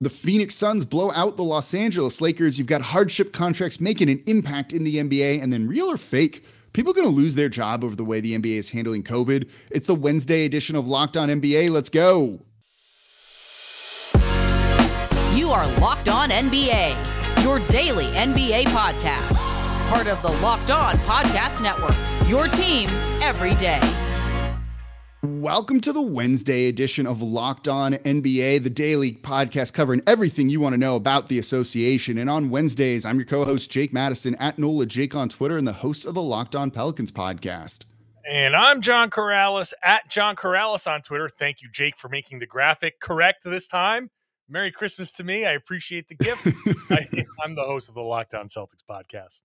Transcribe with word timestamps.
The 0.00 0.10
Phoenix 0.10 0.54
Suns 0.54 0.84
blow 0.84 1.10
out 1.10 1.36
the 1.36 1.42
Los 1.42 1.74
Angeles 1.74 2.20
Lakers. 2.20 2.56
You've 2.56 2.68
got 2.68 2.82
hardship 2.82 3.32
contracts 3.32 3.80
making 3.80 4.08
an 4.08 4.22
impact 4.28 4.72
in 4.72 4.84
the 4.84 4.98
NBA, 4.98 5.42
and 5.42 5.52
then 5.52 5.66
real 5.66 5.86
or 5.86 5.96
fake, 5.96 6.44
people 6.72 6.92
going 6.92 7.08
to 7.08 7.12
lose 7.12 7.34
their 7.34 7.48
job 7.48 7.82
over 7.82 7.96
the 7.96 8.04
way 8.04 8.20
the 8.20 8.38
NBA 8.38 8.58
is 8.58 8.68
handling 8.68 9.02
COVID. 9.02 9.50
It's 9.72 9.88
the 9.88 9.96
Wednesday 9.96 10.44
edition 10.44 10.76
of 10.76 10.86
Locked 10.86 11.16
On 11.16 11.28
NBA. 11.28 11.70
Let's 11.70 11.88
go. 11.88 12.38
You 15.34 15.50
are 15.50 15.66
Locked 15.80 16.08
On 16.08 16.30
NBA, 16.30 17.42
your 17.42 17.58
daily 17.66 18.04
NBA 18.04 18.66
podcast, 18.66 19.34
part 19.88 20.06
of 20.06 20.22
the 20.22 20.30
Locked 20.40 20.70
On 20.70 20.94
Podcast 20.98 21.60
Network. 21.60 21.96
Your 22.28 22.46
team 22.46 22.88
every 23.20 23.56
day. 23.56 23.80
Welcome 25.24 25.80
to 25.80 25.92
the 25.92 26.00
Wednesday 26.00 26.68
edition 26.68 27.04
of 27.04 27.20
Locked 27.20 27.66
On 27.66 27.92
NBA, 27.92 28.62
the 28.62 28.70
daily 28.70 29.14
podcast 29.14 29.72
covering 29.72 30.00
everything 30.06 30.48
you 30.48 30.60
want 30.60 30.74
to 30.74 30.78
know 30.78 30.94
about 30.94 31.26
the 31.26 31.40
association. 31.40 32.18
And 32.18 32.30
on 32.30 32.50
Wednesdays, 32.50 33.04
I'm 33.04 33.16
your 33.16 33.26
co 33.26 33.44
host, 33.44 33.68
Jake 33.68 33.92
Madison, 33.92 34.36
at 34.36 34.60
NOLA 34.60 34.86
Jake 34.86 35.16
on 35.16 35.28
Twitter, 35.28 35.56
and 35.56 35.66
the 35.66 35.72
host 35.72 36.06
of 36.06 36.14
the 36.14 36.22
Locked 36.22 36.54
On 36.54 36.70
Pelicans 36.70 37.10
podcast. 37.10 37.84
And 38.30 38.54
I'm 38.54 38.80
John 38.80 39.10
Karalis, 39.10 39.72
at 39.82 40.08
John 40.08 40.36
Karalis 40.36 40.88
on 40.88 41.02
Twitter. 41.02 41.28
Thank 41.28 41.62
you, 41.62 41.68
Jake, 41.68 41.96
for 41.96 42.08
making 42.08 42.38
the 42.38 42.46
graphic 42.46 43.00
correct 43.00 43.42
this 43.42 43.66
time. 43.66 44.10
Merry 44.48 44.70
Christmas 44.70 45.10
to 45.12 45.24
me. 45.24 45.44
I 45.44 45.52
appreciate 45.52 46.06
the 46.06 46.14
gift. 46.14 46.46
I, 46.92 47.08
I'm 47.42 47.56
the 47.56 47.64
host 47.64 47.88
of 47.88 47.96
the 47.96 48.02
Locked 48.02 48.36
On 48.36 48.46
Celtics 48.46 48.84
podcast. 48.88 49.42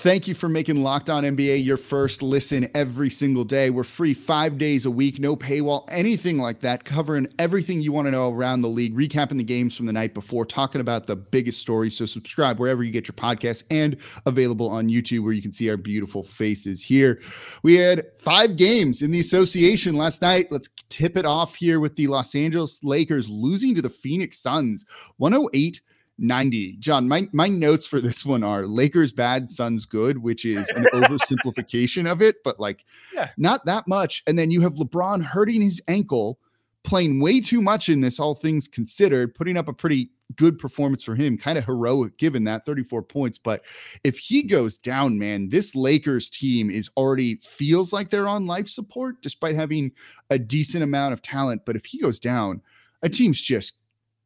Thank 0.00 0.26
you 0.26 0.34
for 0.34 0.48
making 0.48 0.82
Locked 0.82 1.10
On 1.10 1.24
NBA 1.24 1.62
your 1.62 1.76
first 1.76 2.22
listen 2.22 2.66
every 2.74 3.10
single 3.10 3.44
day. 3.44 3.68
We're 3.68 3.84
free 3.84 4.14
five 4.14 4.56
days 4.56 4.86
a 4.86 4.90
week, 4.90 5.20
no 5.20 5.36
paywall, 5.36 5.86
anything 5.90 6.38
like 6.38 6.60
that, 6.60 6.86
covering 6.86 7.28
everything 7.38 7.82
you 7.82 7.92
want 7.92 8.06
to 8.06 8.10
know 8.10 8.32
around 8.32 8.62
the 8.62 8.68
league, 8.68 8.96
recapping 8.96 9.36
the 9.36 9.44
games 9.44 9.76
from 9.76 9.84
the 9.84 9.92
night 9.92 10.14
before, 10.14 10.46
talking 10.46 10.80
about 10.80 11.06
the 11.06 11.16
biggest 11.16 11.60
stories. 11.60 11.98
So 11.98 12.06
subscribe 12.06 12.58
wherever 12.58 12.82
you 12.82 12.90
get 12.90 13.08
your 13.08 13.12
podcasts 13.12 13.62
and 13.70 14.00
available 14.24 14.70
on 14.70 14.88
YouTube 14.88 15.22
where 15.22 15.34
you 15.34 15.42
can 15.42 15.52
see 15.52 15.68
our 15.68 15.76
beautiful 15.76 16.22
faces 16.22 16.82
here. 16.82 17.20
We 17.62 17.74
had 17.74 18.06
five 18.16 18.56
games 18.56 19.02
in 19.02 19.10
the 19.10 19.20
association 19.20 19.96
last 19.96 20.22
night. 20.22 20.50
Let's 20.50 20.70
tip 20.88 21.18
it 21.18 21.26
off 21.26 21.56
here 21.56 21.78
with 21.78 21.96
the 21.96 22.06
Los 22.06 22.34
Angeles 22.34 22.82
Lakers 22.82 23.28
losing 23.28 23.74
to 23.74 23.82
the 23.82 23.90
Phoenix 23.90 24.38
Suns 24.38 24.86
108 25.18 25.82
90. 26.20 26.76
John, 26.76 27.08
my, 27.08 27.28
my 27.32 27.48
notes 27.48 27.86
for 27.86 28.00
this 28.00 28.24
one 28.24 28.44
are 28.44 28.66
Lakers 28.66 29.12
bad, 29.12 29.50
Suns 29.50 29.86
good, 29.86 30.18
which 30.18 30.44
is 30.44 30.68
an 30.70 30.84
oversimplification 30.92 32.10
of 32.10 32.22
it, 32.22 32.42
but 32.44 32.60
like 32.60 32.84
yeah. 33.14 33.30
not 33.36 33.64
that 33.66 33.88
much. 33.88 34.22
And 34.26 34.38
then 34.38 34.50
you 34.50 34.60
have 34.60 34.74
LeBron 34.74 35.24
hurting 35.24 35.62
his 35.62 35.82
ankle, 35.88 36.38
playing 36.84 37.20
way 37.20 37.40
too 37.40 37.60
much 37.62 37.88
in 37.88 38.00
this, 38.00 38.20
all 38.20 38.34
things 38.34 38.68
considered, 38.68 39.34
putting 39.34 39.56
up 39.56 39.68
a 39.68 39.72
pretty 39.72 40.10
good 40.36 40.58
performance 40.58 41.02
for 41.02 41.14
him, 41.14 41.36
kind 41.36 41.58
of 41.58 41.64
heroic 41.64 42.16
given 42.16 42.44
that 42.44 42.64
34 42.64 43.02
points. 43.02 43.38
But 43.38 43.64
if 44.04 44.18
he 44.18 44.42
goes 44.42 44.78
down, 44.78 45.18
man, 45.18 45.48
this 45.48 45.74
Lakers 45.74 46.30
team 46.30 46.70
is 46.70 46.90
already 46.96 47.36
feels 47.36 47.92
like 47.92 48.10
they're 48.10 48.28
on 48.28 48.46
life 48.46 48.68
support 48.68 49.22
despite 49.22 49.54
having 49.54 49.92
a 50.28 50.38
decent 50.38 50.84
amount 50.84 51.12
of 51.12 51.22
talent. 51.22 51.62
But 51.64 51.76
if 51.76 51.84
he 51.86 51.98
goes 51.98 52.20
down, 52.20 52.62
a 53.02 53.08
team's 53.08 53.40
just 53.40 53.79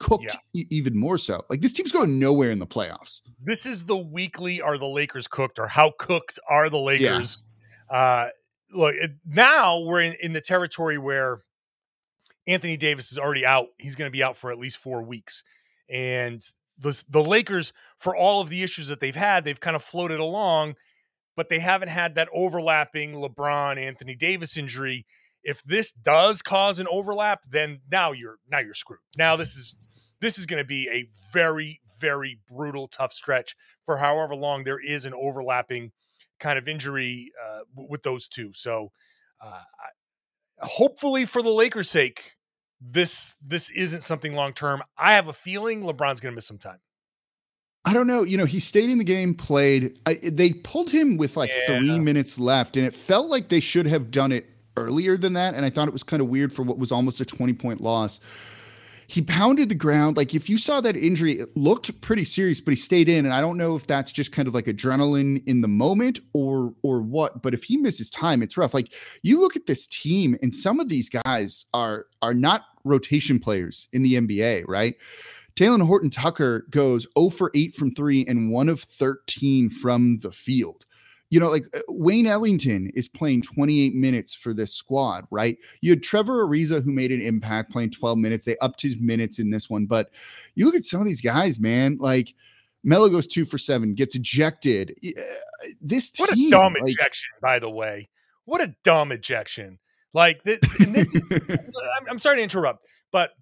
cooked 0.05 0.37
yeah. 0.53 0.63
e- 0.63 0.67
even 0.71 0.97
more 0.97 1.17
so. 1.17 1.45
Like 1.49 1.61
this 1.61 1.73
team's 1.73 1.93
going 1.93 2.19
nowhere 2.19 2.51
in 2.51 2.59
the 2.59 2.67
playoffs. 2.67 3.23
This 3.43 3.65
is 3.65 3.87
the 3.87 3.97
weekly 3.97 4.61
are 4.61 4.77
the 4.77 4.87
Lakers 4.87 5.27
cooked 5.27 5.59
or 5.59 5.67
how 5.67 5.93
cooked 5.99 6.39
are 6.49 6.69
the 6.69 6.79
Lakers? 6.79 7.39
Yeah. 7.91 7.97
Uh 7.97 8.29
look, 8.73 8.95
it, 8.97 9.13
now 9.27 9.81
we're 9.81 10.03
in, 10.03 10.17
in 10.21 10.33
the 10.33 10.41
territory 10.41 10.99
where 10.99 11.43
Anthony 12.47 12.77
Davis 12.77 13.13
is 13.13 13.19
already 13.19 13.47
out. 13.47 13.69
He's 13.79 13.95
going 13.95 14.09
to 14.09 14.13
be 14.13 14.23
out 14.23 14.37
for 14.37 14.51
at 14.51 14.59
least 14.59 14.77
4 14.77 15.03
weeks. 15.03 15.43
And 15.89 16.45
the 16.79 17.03
the 17.09 17.23
Lakers 17.23 17.73
for 17.97 18.15
all 18.15 18.41
of 18.43 18.51
the 18.51 18.63
issues 18.63 18.89
that 18.89 19.01
they've 19.01 19.15
had, 19.15 19.45
they've 19.45 19.61
kind 19.61 19.77
of 19.77 19.83
floated 19.83 20.21
along, 20.21 20.75
but 21.37 21.49
they 21.49 21.61
haven't 21.61 21.89
had 21.89 22.17
that 22.17 22.29
overlapping 22.35 23.15
LeBron 23.15 23.79
Anthony 23.79 24.15
Davis 24.15 24.59
injury 24.59 25.07
if 25.45 25.63
this 25.63 25.93
does 25.93 26.43
cause 26.43 26.79
an 26.79 26.89
overlap, 26.91 27.45
then 27.49 27.81
now 27.91 28.13
you're 28.13 28.39
now 28.51 28.59
you're 28.59 28.75
screwed. 28.75 29.01
Now 29.17 29.37
this 29.37 29.57
is 29.57 29.77
this 30.25 30.39
is 30.39 30.47
going 30.47 30.63
to 30.63 30.67
be 30.67 30.89
a 30.89 31.07
very, 31.33 31.81
very 32.01 32.39
brutal, 32.51 32.89
tough 32.89 33.13
stretch 33.13 33.55
for 33.85 33.99
however 33.99 34.35
long 34.35 34.65
there 34.65 34.81
is 34.81 35.05
an 35.05 35.13
overlapping 35.13 35.93
kind 36.41 36.59
of 36.59 36.67
injury 36.67 37.31
uh, 37.45 37.61
with 37.77 38.03
those 38.03 38.27
two. 38.27 38.51
So, 38.55 38.91
uh, 39.41 39.61
hopefully, 40.61 41.27
for 41.27 41.43
the 41.43 41.51
Lakers' 41.51 41.91
sake, 41.91 42.33
this 42.81 43.35
this 43.47 43.69
isn't 43.71 44.03
something 44.03 44.35
long 44.35 44.55
term. 44.55 44.83
I 44.97 45.15
have 45.15 45.29
a 45.29 45.33
feeling 45.35 45.83
LeBron's 45.83 46.21
going 46.21 46.33
to 46.33 46.37
miss 46.37 46.47
some 46.47 46.59
time. 46.59 46.81
I 47.85 47.93
don't 47.93 48.07
know. 48.07 48.23
You 48.23 48.39
know, 48.39 48.47
he 48.47 48.61
stayed 48.61 48.89
in 48.89 48.97
the 48.97 49.05
game, 49.05 49.35
played. 49.35 49.99
I, 50.07 50.15
they 50.15 50.53
pulled 50.53 50.89
him 50.89 51.19
with 51.19 51.37
like 51.37 51.51
yeah. 51.51 51.79
three 51.79 51.99
minutes 51.99 52.39
left, 52.39 52.79
and 52.79 52.87
it 52.87 52.95
felt 52.95 53.29
like 53.29 53.51
they 53.51 53.61
should 53.61 53.87
have 53.87 54.11
done 54.11 54.33
it 54.33 54.47
earlier 54.79 55.19
than 55.19 55.35
that. 55.35 55.55
And 55.55 55.67
I 55.67 55.71
thought 55.71 55.87
it 55.87 55.93
was 55.93 56.03
kind 56.03 56.23
of 56.23 56.29
weird 56.29 56.51
for 56.51 56.63
what 56.63 56.79
was 56.79 56.91
almost 56.91 57.21
a 57.21 57.27
20 57.27 57.53
point 57.53 57.83
loss 57.83 58.21
he 59.07 59.23
pounded 59.23 59.69
the 59.69 59.75
ground. 59.75 60.17
Like 60.17 60.35
if 60.35 60.49
you 60.49 60.57
saw 60.57 60.81
that 60.81 60.97
injury, 60.97 61.41
it 61.41 61.57
looked 61.57 62.01
pretty 62.01 62.25
serious, 62.25 62.61
but 62.61 62.73
he 62.73 62.77
stayed 62.77 63.09
in. 63.09 63.25
And 63.25 63.35
I 63.35 63.41
don't 63.41 63.57
know 63.57 63.77
if 63.77 63.87
that's 63.87 64.13
just 64.13 64.33
kind 64.33 64.49
of 64.49 64.55
like 64.55 64.67
adrenaline 64.67 65.43
in 65.47 65.61
the 65.61 65.69
moment 65.69 66.21
or 66.33 66.75
or 66.83 67.03
what. 67.03 67.43
But 67.43 67.55
if 67.55 67.65
he 67.65 67.77
misses 67.77 68.11
time, 68.11 68.43
it's 68.43 68.57
rough. 68.57 68.75
Like 68.75 68.93
you 69.23 69.41
look 69.41 69.57
at 69.57 69.67
this 69.67 69.87
team, 69.87 70.37
and 70.43 70.55
some 70.55 70.81
of 70.81 70.89
these 70.89 71.09
guys 71.09 71.67
are 71.75 72.07
are 72.23 72.35
not 72.35 72.63
rotation 72.85 73.39
players 73.39 73.89
in 73.93 74.03
the 74.03 74.15
NBA, 74.15 74.65
right? 74.69 74.95
Talen 75.57 75.87
Horton 75.87 76.11
Tucker 76.11 76.67
goes 76.71 77.07
0 77.17 77.31
for 77.31 77.51
8 77.55 77.77
from 77.77 77.95
three 77.95 78.27
and 78.27 78.51
one 78.51 78.69
of 78.69 78.81
13 78.81 79.71
from 79.71 80.19
the 80.19 80.33
field 80.33 80.85
you 81.35 81.41
know, 81.41 81.51
like 81.51 81.67
uh, 81.75 81.81
Wayne 81.89 82.29
Ellington 82.29 82.93
is 82.95 83.09
playing 83.09 83.43
28 83.43 83.93
minutes 83.93 84.37
for 84.37 84.55
this 84.55 84.73
squad, 84.73 85.27
right? 85.33 85.59
You 85.81 85.91
had 85.91 86.01
Trevor 86.01 86.47
Ariza 86.47 86.81
who 86.81 86.93
made 86.93 87.11
an 87.11 87.21
impact 87.21 87.73
playing 87.73 87.91
12 87.91 88.19
minutes. 88.19 88.45
They 88.45 88.57
upped 88.59 88.81
his 88.81 88.97
minutes 88.97 89.41
in 89.41 89.51
this 89.51 89.69
one, 89.69 89.87
but 89.87 90.11
you 90.55 90.65
look 90.65 90.77
at 90.77 90.85
some 90.85 91.01
of 91.01 91.09
these 91.09 91.21
guys, 91.21 91.59
man, 91.59 91.97
like 91.99 92.33
Melo 92.85 93.09
goes 93.09 93.27
two 93.27 93.45
for 93.45 93.59
seven, 93.59 93.95
gets 93.95 94.15
ejected. 94.15 94.95
Uh, 95.05 95.21
this 95.81 96.13
team, 96.13 96.27
what 96.29 96.39
a 96.39 96.51
dumb 96.51 96.77
like, 96.81 96.93
ejection, 96.93 97.31
by 97.43 97.59
the 97.59 97.69
way. 97.69 98.09
What 98.45 98.63
a 98.63 98.73
dumb 98.85 99.11
ejection. 99.11 99.81
Like 100.13 100.45
this, 100.45 100.61
this 100.79 101.17
is, 101.17 101.33
I'm, 101.99 102.11
I'm 102.11 102.19
sorry 102.21 102.37
to 102.37 102.43
interrupt, 102.45 102.87
but 103.11 103.33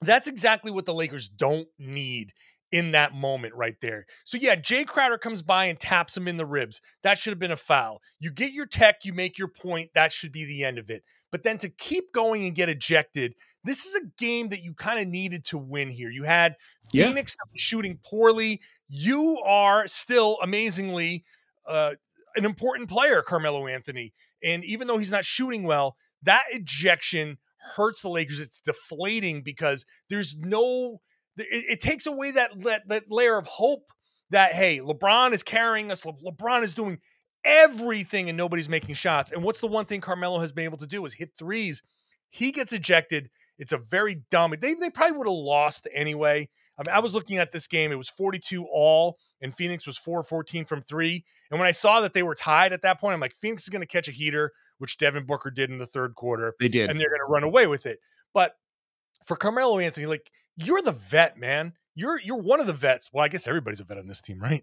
that's 0.00 0.26
exactly 0.26 0.70
what 0.72 0.86
the 0.86 0.94
Lakers 0.94 1.28
don't 1.28 1.68
need 1.78 2.32
in 2.72 2.92
that 2.92 3.14
moment 3.14 3.54
right 3.54 3.76
there. 3.80 4.06
So 4.24 4.36
yeah, 4.36 4.56
Jae 4.56 4.86
Crowder 4.86 5.18
comes 5.18 5.42
by 5.42 5.66
and 5.66 5.78
taps 5.78 6.16
him 6.16 6.26
in 6.26 6.36
the 6.36 6.46
ribs. 6.46 6.80
That 7.02 7.18
should 7.18 7.30
have 7.30 7.38
been 7.38 7.52
a 7.52 7.56
foul. 7.56 8.00
You 8.18 8.30
get 8.30 8.52
your 8.52 8.66
tech, 8.66 9.04
you 9.04 9.12
make 9.12 9.38
your 9.38 9.48
point, 9.48 9.90
that 9.94 10.12
should 10.12 10.32
be 10.32 10.44
the 10.44 10.64
end 10.64 10.78
of 10.78 10.90
it. 10.90 11.04
But 11.30 11.42
then 11.42 11.58
to 11.58 11.68
keep 11.68 12.12
going 12.12 12.44
and 12.44 12.54
get 12.54 12.68
ejected, 12.68 13.34
this 13.64 13.84
is 13.84 13.94
a 13.94 14.06
game 14.18 14.48
that 14.48 14.62
you 14.62 14.74
kind 14.74 15.00
of 15.00 15.06
needed 15.06 15.44
to 15.46 15.58
win 15.58 15.90
here. 15.90 16.10
You 16.10 16.24
had 16.24 16.56
yeah. 16.92 17.06
Phoenix 17.06 17.36
shooting 17.54 17.98
poorly. 18.04 18.60
You 18.88 19.38
are 19.44 19.86
still 19.86 20.38
amazingly 20.42 21.24
uh, 21.66 21.94
an 22.36 22.44
important 22.44 22.88
player, 22.88 23.22
Carmelo 23.22 23.66
Anthony. 23.66 24.12
And 24.42 24.64
even 24.64 24.86
though 24.86 24.98
he's 24.98 25.12
not 25.12 25.24
shooting 25.24 25.64
well, 25.64 25.96
that 26.22 26.42
ejection 26.50 27.38
hurts 27.74 28.02
the 28.02 28.08
Lakers. 28.08 28.40
It's 28.40 28.60
deflating 28.60 29.42
because 29.42 29.84
there's 30.08 30.36
no 30.36 30.98
it, 31.36 31.64
it 31.70 31.80
takes 31.80 32.06
away 32.06 32.32
that, 32.32 32.62
that 32.62 32.88
that 32.88 33.04
layer 33.10 33.36
of 33.36 33.46
hope 33.46 33.92
that 34.30 34.52
hey, 34.52 34.80
LeBron 34.80 35.32
is 35.32 35.42
carrying 35.42 35.90
us. 35.90 36.04
Le- 36.04 36.14
LeBron 36.24 36.62
is 36.62 36.74
doing 36.74 36.98
everything 37.44 38.28
and 38.28 38.36
nobody's 38.36 38.68
making 38.68 38.94
shots. 38.94 39.30
And 39.30 39.42
what's 39.42 39.60
the 39.60 39.68
one 39.68 39.84
thing 39.84 40.00
Carmelo 40.00 40.40
has 40.40 40.52
been 40.52 40.64
able 40.64 40.78
to 40.78 40.86
do 40.86 41.04
is 41.04 41.14
hit 41.14 41.30
threes. 41.38 41.82
He 42.30 42.52
gets 42.52 42.72
ejected. 42.72 43.30
It's 43.58 43.72
a 43.72 43.78
very 43.78 44.22
dumb. 44.30 44.54
They 44.60 44.74
they 44.74 44.90
probably 44.90 45.16
would 45.16 45.26
have 45.26 45.34
lost 45.34 45.88
anyway. 45.94 46.48
I 46.78 46.82
mean, 46.86 46.94
I 46.94 47.00
was 47.00 47.14
looking 47.14 47.38
at 47.38 47.52
this 47.52 47.66
game. 47.66 47.90
It 47.90 47.96
was 47.96 48.10
42 48.10 48.66
all, 48.70 49.16
and 49.40 49.54
Phoenix 49.54 49.86
was 49.86 49.96
4 49.96 50.22
14 50.22 50.66
from 50.66 50.82
three. 50.82 51.24
And 51.50 51.58
when 51.58 51.66
I 51.66 51.70
saw 51.70 52.00
that 52.02 52.12
they 52.12 52.22
were 52.22 52.34
tied 52.34 52.72
at 52.72 52.82
that 52.82 53.00
point, 53.00 53.14
I'm 53.14 53.20
like, 53.20 53.34
Phoenix 53.34 53.62
is 53.62 53.70
going 53.70 53.80
to 53.80 53.86
catch 53.86 54.08
a 54.08 54.12
heater, 54.12 54.52
which 54.78 54.98
Devin 54.98 55.24
Booker 55.24 55.50
did 55.50 55.70
in 55.70 55.78
the 55.78 55.86
third 55.86 56.14
quarter. 56.14 56.54
They 56.60 56.68
did. 56.68 56.90
And 56.90 57.00
they're 57.00 57.08
going 57.08 57.20
to 57.26 57.32
run 57.32 57.44
away 57.44 57.66
with 57.66 57.86
it. 57.86 57.98
But 58.34 58.52
for 59.24 59.36
Carmelo 59.36 59.78
Anthony, 59.78 60.06
like 60.06 60.30
you're 60.56 60.82
the 60.82 60.92
vet, 60.92 61.38
man. 61.38 61.74
You're 61.94 62.20
you're 62.20 62.40
one 62.40 62.60
of 62.60 62.66
the 62.66 62.72
vets. 62.72 63.08
Well, 63.12 63.24
I 63.24 63.28
guess 63.28 63.46
everybody's 63.46 63.80
a 63.80 63.84
vet 63.84 63.98
on 63.98 64.06
this 64.06 64.20
team, 64.20 64.40
right? 64.40 64.62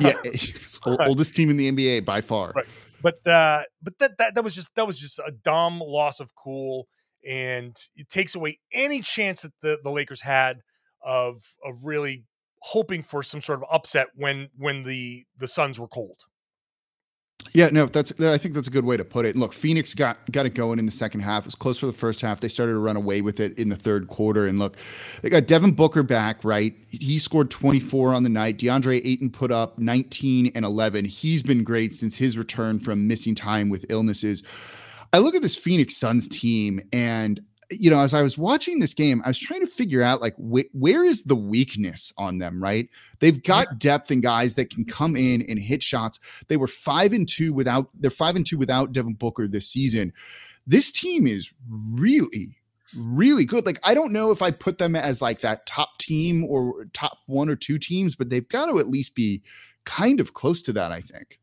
yeah, 0.00 0.14
oldest 1.06 1.34
team 1.34 1.50
in 1.50 1.56
the 1.56 1.70
NBA 1.70 2.04
by 2.04 2.20
far. 2.20 2.52
Right. 2.54 2.66
But 3.02 3.26
uh, 3.26 3.62
but 3.82 3.98
that, 3.98 4.18
that 4.18 4.34
that 4.34 4.44
was 4.44 4.54
just 4.54 4.74
that 4.76 4.86
was 4.86 4.98
just 4.98 5.18
a 5.18 5.32
dumb 5.32 5.80
loss 5.80 6.20
of 6.20 6.34
cool, 6.34 6.86
and 7.26 7.76
it 7.96 8.08
takes 8.08 8.34
away 8.34 8.60
any 8.72 9.00
chance 9.00 9.42
that 9.42 9.52
the 9.62 9.78
the 9.82 9.90
Lakers 9.90 10.20
had 10.20 10.60
of 11.02 11.42
of 11.64 11.84
really 11.84 12.24
hoping 12.62 13.02
for 13.02 13.22
some 13.22 13.40
sort 13.40 13.58
of 13.58 13.64
upset 13.72 14.08
when 14.14 14.48
when 14.56 14.82
the 14.82 15.24
the 15.36 15.48
Suns 15.48 15.80
were 15.80 15.88
cold. 15.88 16.20
Yeah, 17.52 17.68
no, 17.72 17.86
that's 17.86 18.12
I 18.20 18.38
think 18.38 18.54
that's 18.54 18.68
a 18.68 18.70
good 18.70 18.84
way 18.84 18.96
to 18.96 19.04
put 19.04 19.26
it. 19.26 19.36
Look, 19.36 19.52
Phoenix 19.52 19.94
got 19.94 20.18
got 20.30 20.46
it 20.46 20.54
going 20.54 20.78
in 20.78 20.86
the 20.86 20.92
second 20.92 21.20
half. 21.20 21.42
It 21.42 21.46
was 21.46 21.54
close 21.56 21.78
for 21.78 21.86
the 21.86 21.92
first 21.92 22.20
half. 22.20 22.40
They 22.40 22.48
started 22.48 22.72
to 22.72 22.78
run 22.78 22.96
away 22.96 23.22
with 23.22 23.40
it 23.40 23.58
in 23.58 23.68
the 23.68 23.76
third 23.76 24.06
quarter. 24.06 24.46
And 24.46 24.58
look, 24.58 24.76
they 25.22 25.30
got 25.30 25.46
Devin 25.46 25.72
Booker 25.72 26.02
back, 26.04 26.44
right? 26.44 26.74
He 26.88 27.18
scored 27.18 27.50
24 27.50 28.14
on 28.14 28.22
the 28.22 28.28
night. 28.28 28.58
DeAndre 28.58 29.00
Ayton 29.04 29.30
put 29.30 29.50
up 29.50 29.78
19 29.78 30.52
and 30.54 30.64
11. 30.64 31.06
He's 31.06 31.42
been 31.42 31.64
great 31.64 31.92
since 31.94 32.16
his 32.16 32.38
return 32.38 32.78
from 32.78 33.08
missing 33.08 33.34
time 33.34 33.68
with 33.68 33.86
illnesses. 33.88 34.42
I 35.12 35.18
look 35.18 35.34
at 35.34 35.42
this 35.42 35.56
Phoenix 35.56 35.96
Suns 35.96 36.28
team 36.28 36.80
and 36.92 37.40
you 37.70 37.90
know, 37.90 38.00
as 38.00 38.14
I 38.14 38.22
was 38.22 38.36
watching 38.36 38.80
this 38.80 38.94
game, 38.94 39.22
I 39.24 39.28
was 39.28 39.38
trying 39.38 39.60
to 39.60 39.66
figure 39.66 40.02
out 40.02 40.20
like 40.20 40.34
wh- 40.36 40.74
where 40.74 41.04
is 41.04 41.22
the 41.22 41.36
weakness 41.36 42.12
on 42.18 42.38
them, 42.38 42.62
right? 42.62 42.88
They've 43.20 43.42
got 43.42 43.78
depth 43.78 44.10
and 44.10 44.22
guys 44.22 44.56
that 44.56 44.70
can 44.70 44.84
come 44.84 45.16
in 45.16 45.42
and 45.42 45.58
hit 45.58 45.82
shots. 45.82 46.44
They 46.48 46.56
were 46.56 46.66
five 46.66 47.12
and 47.12 47.28
two 47.28 47.52
without 47.52 47.88
they're 47.94 48.10
five 48.10 48.36
and 48.36 48.44
two 48.44 48.58
without 48.58 48.92
Devin 48.92 49.14
Booker 49.14 49.46
this 49.46 49.68
season. 49.68 50.12
This 50.66 50.92
team 50.92 51.26
is 51.26 51.50
really, 51.68 52.56
really 52.96 53.44
good. 53.44 53.66
Like, 53.66 53.80
I 53.84 53.94
don't 53.94 54.12
know 54.12 54.30
if 54.30 54.42
I 54.42 54.50
put 54.50 54.78
them 54.78 54.96
as 54.96 55.22
like 55.22 55.40
that 55.40 55.66
top 55.66 55.98
team 55.98 56.44
or 56.44 56.86
top 56.92 57.18
one 57.26 57.48
or 57.48 57.56
two 57.56 57.78
teams, 57.78 58.16
but 58.16 58.30
they've 58.30 58.48
got 58.48 58.66
to 58.66 58.78
at 58.78 58.88
least 58.88 59.14
be 59.14 59.42
kind 59.84 60.20
of 60.20 60.34
close 60.34 60.62
to 60.62 60.72
that, 60.74 60.92
I 60.92 61.00
think 61.00 61.40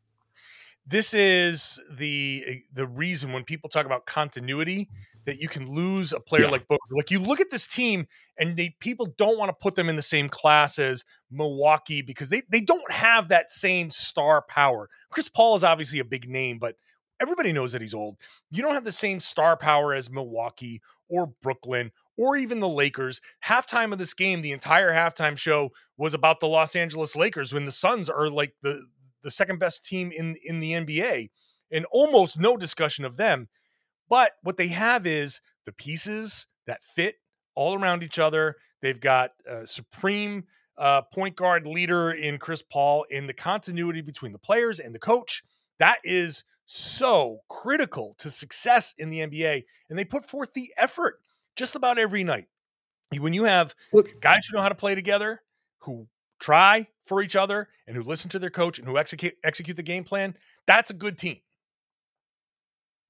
this 0.88 1.12
is 1.12 1.80
the 1.90 2.62
the 2.72 2.86
reason 2.86 3.32
when 3.32 3.44
people 3.44 3.68
talk 3.68 3.84
about 3.84 4.06
continuity 4.06 4.88
that 5.28 5.42
you 5.42 5.48
can 5.48 5.70
lose 5.70 6.14
a 6.14 6.20
player 6.20 6.44
yeah. 6.44 6.50
like 6.50 6.66
Booker. 6.66 6.80
Like 6.90 7.10
you 7.10 7.18
look 7.18 7.38
at 7.38 7.50
this 7.50 7.66
team 7.66 8.06
and 8.38 8.56
they 8.56 8.74
people 8.80 9.12
don't 9.18 9.38
want 9.38 9.50
to 9.50 9.56
put 9.60 9.74
them 9.74 9.90
in 9.90 9.96
the 9.96 10.02
same 10.02 10.30
class 10.30 10.78
as 10.78 11.04
Milwaukee 11.30 12.00
because 12.00 12.30
they 12.30 12.42
they 12.50 12.62
don't 12.62 12.90
have 12.90 13.28
that 13.28 13.52
same 13.52 13.90
star 13.90 14.40
power. 14.40 14.88
Chris 15.10 15.28
Paul 15.28 15.54
is 15.54 15.62
obviously 15.62 15.98
a 15.98 16.04
big 16.04 16.30
name, 16.30 16.58
but 16.58 16.76
everybody 17.20 17.52
knows 17.52 17.72
that 17.72 17.82
he's 17.82 17.92
old. 17.92 18.16
You 18.50 18.62
don't 18.62 18.72
have 18.72 18.86
the 18.86 18.90
same 18.92 19.20
star 19.20 19.54
power 19.54 19.92
as 19.92 20.10
Milwaukee 20.10 20.80
or 21.10 21.34
Brooklyn 21.42 21.92
or 22.16 22.38
even 22.38 22.60
the 22.60 22.68
Lakers. 22.68 23.20
Halftime 23.44 23.92
of 23.92 23.98
this 23.98 24.14
game, 24.14 24.40
the 24.40 24.52
entire 24.52 24.94
halftime 24.94 25.36
show 25.36 25.72
was 25.98 26.14
about 26.14 26.40
the 26.40 26.48
Los 26.48 26.74
Angeles 26.74 27.14
Lakers 27.16 27.52
when 27.52 27.66
the 27.66 27.70
Suns 27.70 28.08
are 28.08 28.30
like 28.30 28.54
the 28.62 28.86
the 29.22 29.30
second 29.30 29.58
best 29.58 29.84
team 29.84 30.10
in 30.10 30.36
in 30.42 30.60
the 30.60 30.72
NBA 30.72 31.28
and 31.70 31.84
almost 31.90 32.40
no 32.40 32.56
discussion 32.56 33.04
of 33.04 33.18
them. 33.18 33.48
But 34.08 34.32
what 34.42 34.56
they 34.56 34.68
have 34.68 35.06
is 35.06 35.40
the 35.66 35.72
pieces 35.72 36.46
that 36.66 36.82
fit 36.82 37.16
all 37.54 37.74
around 37.74 38.02
each 38.02 38.18
other. 38.18 38.56
They've 38.80 39.00
got 39.00 39.32
a 39.46 39.66
supreme 39.66 40.44
uh, 40.76 41.02
point 41.02 41.36
guard 41.36 41.66
leader 41.66 42.12
in 42.12 42.38
Chris 42.38 42.62
Paul 42.62 43.04
in 43.10 43.26
the 43.26 43.34
continuity 43.34 44.00
between 44.00 44.32
the 44.32 44.38
players 44.38 44.78
and 44.78 44.94
the 44.94 44.98
coach. 44.98 45.42
That 45.78 45.98
is 46.04 46.44
so 46.66 47.40
critical 47.48 48.14
to 48.18 48.30
success 48.30 48.94
in 48.96 49.10
the 49.10 49.20
NBA. 49.20 49.64
And 49.90 49.98
they 49.98 50.04
put 50.04 50.28
forth 50.28 50.52
the 50.54 50.72
effort 50.76 51.20
just 51.56 51.74
about 51.74 51.98
every 51.98 52.22
night. 52.22 52.46
When 53.18 53.32
you 53.32 53.44
have 53.44 53.74
Look, 53.92 54.20
guys 54.20 54.46
who 54.46 54.56
know 54.56 54.62
how 54.62 54.68
to 54.68 54.74
play 54.74 54.94
together, 54.94 55.42
who 55.80 56.06
try 56.38 56.88
for 57.06 57.22
each 57.22 57.36
other, 57.36 57.68
and 57.86 57.96
who 57.96 58.02
listen 58.02 58.28
to 58.30 58.38
their 58.38 58.50
coach 58.50 58.78
and 58.78 58.86
who 58.86 58.98
execute 58.98 59.34
execute 59.42 59.76
the 59.76 59.82
game 59.82 60.04
plan, 60.04 60.36
that's 60.66 60.90
a 60.90 60.94
good 60.94 61.16
team. 61.18 61.38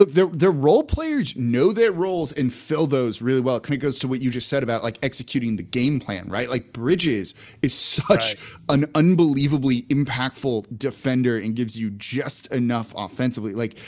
Look, 0.01 0.13
their 0.13 0.27
their 0.27 0.53
role 0.53 0.85
players 0.85 1.35
know 1.37 1.73
their 1.73 1.91
roles 1.91 2.33
and 2.33 2.55
fill 2.55 2.87
those 2.87 3.21
really 3.21 3.41
well. 3.41 3.57
It 3.57 3.65
kind 3.65 3.75
of 3.75 3.81
goes 3.81 3.99
to 3.99 4.07
what 4.07 4.21
you 4.21 4.31
just 4.31 4.49
said 4.49 4.63
about 4.63 4.85
like 4.85 4.97
executing 5.03 5.57
the 5.57 5.65
game 5.65 5.99
plan, 5.99 6.29
right? 6.29 6.49
Like 6.49 6.73
Bridges 6.73 7.35
is 7.63 7.75
such 7.75 8.37
right. 8.37 8.37
an 8.69 8.87
unbelievably 8.95 9.83
impactful 9.85 10.79
defender 10.79 11.39
and 11.39 11.57
gives 11.57 11.77
you 11.77 11.91
just 11.91 12.53
enough 12.53 12.95
offensively. 12.97 13.55
Like, 13.55 13.81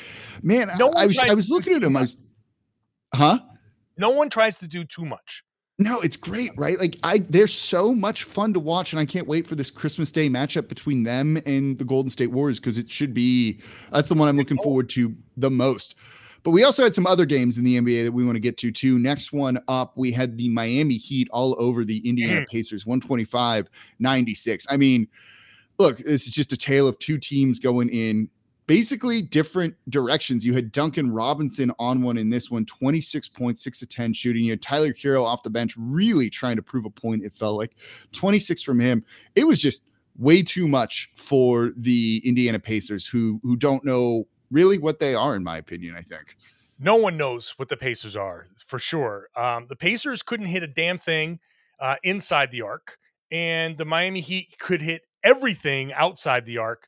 man, 0.43 0.69
no 0.79 0.91
I, 0.97 1.05
I 1.05 1.07
was 1.07 1.19
I 1.19 1.35
was 1.35 1.49
looking 1.49 1.75
at 1.75 1.85
him. 1.85 1.97
I 1.97 2.01
was, 2.01 2.17
huh? 3.15 3.39
No 3.97 4.11
one 4.11 4.31
tries 4.31 4.57
to 4.57 4.67
do 4.67 4.83
too 4.83 5.05
much. 5.05 5.45
No, 5.81 5.99
it's 6.01 6.19
great, 6.19 6.51
right? 6.57 6.79
Like 6.79 6.99
I 7.03 7.19
they're 7.31 7.47
so 7.47 7.95
much 7.95 8.25
fun 8.25 8.53
to 8.53 8.61
watch 8.61 8.93
and 8.93 9.01
I 9.01 9.07
can't 9.07 9.27
wait 9.27 9.47
for 9.47 9.55
this 9.55 9.71
Christmas 9.71 10.13
Day 10.13 10.29
matchup 10.29 10.69
between 10.69 11.05
them 11.05 11.39
and 11.47 11.79
the 11.79 11.87
Golden 11.87 12.11
State 12.11 12.31
Warriors 12.31 12.61
because 12.61 12.77
it 12.77 12.91
should 12.91 13.15
be 13.15 13.61
that's 13.91 14.09
the 14.09 14.15
one 14.15 14.29
I'm 14.29 14.37
looking 14.37 14.59
forward 14.59 14.91
to 14.91 15.17
the 15.39 15.51
most. 15.51 15.95
But 16.43 16.51
we 16.51 16.65
also 16.65 16.83
had 16.83 16.95
some 16.95 17.07
other 17.07 17.25
games 17.25 17.57
in 17.57 17.65
the 17.65 17.81
NBA 17.81 18.05
that 18.05 18.13
we 18.13 18.25
want 18.25 18.37
to 18.37 18.41
get 18.41 18.59
to 18.59 18.71
too. 18.71 18.99
Next 18.99 19.33
one 19.33 19.59
up, 19.69 19.93
we 19.97 20.13
had 20.13 20.37
the 20.37 20.51
Miami 20.51 20.97
Heat 20.97 21.29
all 21.33 21.57
over 21.59 21.83
the 21.83 22.07
Indiana 22.07 22.43
mm. 22.43 22.49
Pacers 22.49 22.85
125 22.85 23.71
96. 23.99 24.67
I 24.71 24.77
mean, 24.77 25.09
look, 25.79 25.97
this 25.97 26.27
is 26.27 26.33
just 26.35 26.53
a 26.53 26.59
tale 26.59 26.89
of 26.89 26.99
two 26.99 27.17
teams 27.17 27.59
going 27.59 27.89
in 27.89 28.29
basically 28.71 29.21
different 29.21 29.75
directions. 29.89 30.47
You 30.47 30.55
had 30.55 30.71
Duncan 30.71 31.11
Robinson 31.11 31.73
on 31.81 32.03
one 32.03 32.17
in 32.17 32.31
this 32.31 32.53
one, 32.53 32.65
26 32.65 33.27
points, 33.31 33.65
6 33.65 33.81
to 33.81 33.87
10 33.89 34.13
shooting. 34.13 34.45
You 34.45 34.53
had 34.53 34.63
Tyler 34.63 34.93
Herro 34.93 35.25
off 35.25 35.43
the 35.43 35.51
bench, 35.51 35.75
really 35.77 36.31
trying 36.31 36.55
to 36.55 36.63
prove 36.63 36.85
a 36.85 36.91
point. 36.91 37.25
It 37.25 37.35
felt 37.35 37.59
like 37.59 37.75
26 38.13 38.63
from 38.63 38.79
him. 38.79 39.05
It 39.35 39.45
was 39.45 39.61
just 39.61 39.83
way 40.17 40.45
too 40.45 40.69
much 40.69 41.11
for 41.17 41.73
the 41.77 42.23
Indiana 42.25 42.61
Pacers, 42.61 43.09
who 43.09 43.41
who 43.43 43.57
don't 43.57 43.85
know 43.85 44.29
really 44.53 44.79
what 44.79 45.01
they 45.01 45.17
are, 45.17 45.35
in 45.35 45.43
my 45.43 45.59
opinion, 45.59 45.97
I 45.99 46.03
think. 46.03 46.37
No 46.79 46.95
one 46.95 47.17
knows 47.17 47.55
what 47.57 47.71
the 47.71 47.77
Pacers 47.77 48.15
are 48.15 48.47
for 48.69 48.79
sure. 48.79 49.31
Um, 49.35 49.67
the 49.69 49.75
Pacers 49.75 50.23
couldn't 50.23 50.47
hit 50.47 50.63
a 50.63 50.69
damn 50.69 50.99
thing 50.99 51.41
uh, 51.81 51.97
inside 52.05 52.53
the 52.53 52.63
arc, 52.63 52.99
and 53.33 53.79
the 53.79 53.85
Miami 53.85 54.21
Heat 54.21 54.61
could 54.61 54.81
hit 54.81 55.03
everything 55.25 55.93
outside 55.93 56.47
the 56.47 56.59
arc. 56.59 56.87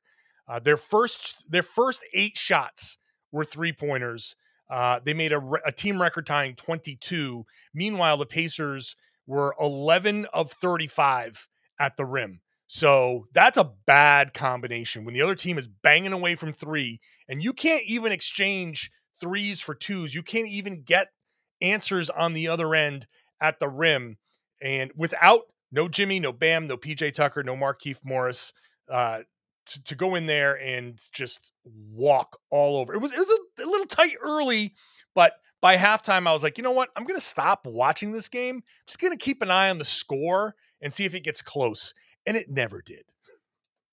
Uh, 0.53 0.59
their 0.59 0.77
first 0.77 1.51
their 1.51 1.63
first 1.63 2.05
eight 2.13 2.37
shots 2.37 2.99
were 3.31 3.45
three 3.45 3.73
pointers. 3.73 4.37
Uh, 4.71 5.01
they 5.03 5.15
made 5.15 5.33
a, 5.33 5.41
a 5.65 5.73
team 5.73 6.01
record 6.01 6.27
tying 6.27 6.55
22. 6.55 7.47
Meanwhile, 7.73 8.19
the 8.19 8.27
Pacers 8.27 8.95
were 9.27 9.55
11 9.59 10.27
of 10.35 10.53
35 10.53 11.49
at 11.81 11.97
the 11.97 12.05
rim. 12.05 12.41
So 12.67 13.29
that's 13.33 13.57
a 13.57 13.71
bad 13.87 14.35
combination 14.35 15.07
when 15.07 15.15
the 15.15 15.23
other 15.23 15.35
team 15.35 15.57
is 15.57 15.69
banging 15.69 16.13
away 16.13 16.35
from 16.35 16.53
three 16.53 17.01
and 17.29 17.43
you 17.43 17.55
can't 17.55 17.85
even 17.87 18.13
exchange 18.13 18.91
threes 19.23 19.61
for 19.61 19.75
twos. 19.75 20.15
You 20.15 20.23
can't 20.23 20.49
even 20.49 20.83
get 20.83 21.09
answers 21.63 22.11
on 22.11 22.35
the 22.35 22.49
other 22.49 22.75
end 22.75 23.07
at 23.41 23.59
the 23.59 23.69
rim. 23.69 24.19
And 24.61 24.91
without 24.95 25.43
no 25.71 25.89
Jimmy, 25.89 26.21
no 26.21 26.33
Bam, 26.33 26.67
no 26.67 26.77
PJ 26.77 27.15
Tucker, 27.15 27.43
no 27.43 27.57
Markieff 27.57 27.99
Morris, 28.05 28.53
uh, 28.91 29.21
to, 29.67 29.83
to 29.85 29.95
go 29.95 30.15
in 30.15 30.27
there 30.27 30.59
and 30.61 30.99
just 31.13 31.53
walk 31.65 32.39
all 32.51 32.77
over. 32.77 32.95
It 32.95 33.01
was 33.01 33.13
it 33.13 33.19
was 33.19 33.31
a, 33.31 33.65
a 33.65 33.67
little 33.67 33.87
tight 33.87 34.15
early, 34.23 34.75
but 35.15 35.35
by 35.61 35.77
halftime 35.77 36.27
I 36.27 36.33
was 36.33 36.43
like, 36.43 36.59
you 36.59 36.65
know 36.65 36.73
what? 36.73 36.91
I'm 36.97 37.05
gonna 37.05 37.21
stop 37.21 37.67
watching 37.67 38.13
this 38.13 38.29
game. 38.29 38.57
I'm 38.57 38.63
just 38.87 39.01
gonna 39.01 39.17
keep 39.17 39.43
an 39.43 39.51
eye 39.51 39.71
on 39.71 39.79
the 39.79 39.85
score 39.85 40.55
and 40.81 40.93
see 40.93 41.05
if 41.05 41.15
it 41.15 41.25
gets 41.25 41.43
close. 41.43 41.95
And 42.27 42.37
it 42.37 42.49
never 42.49 42.83
did. 42.83 43.03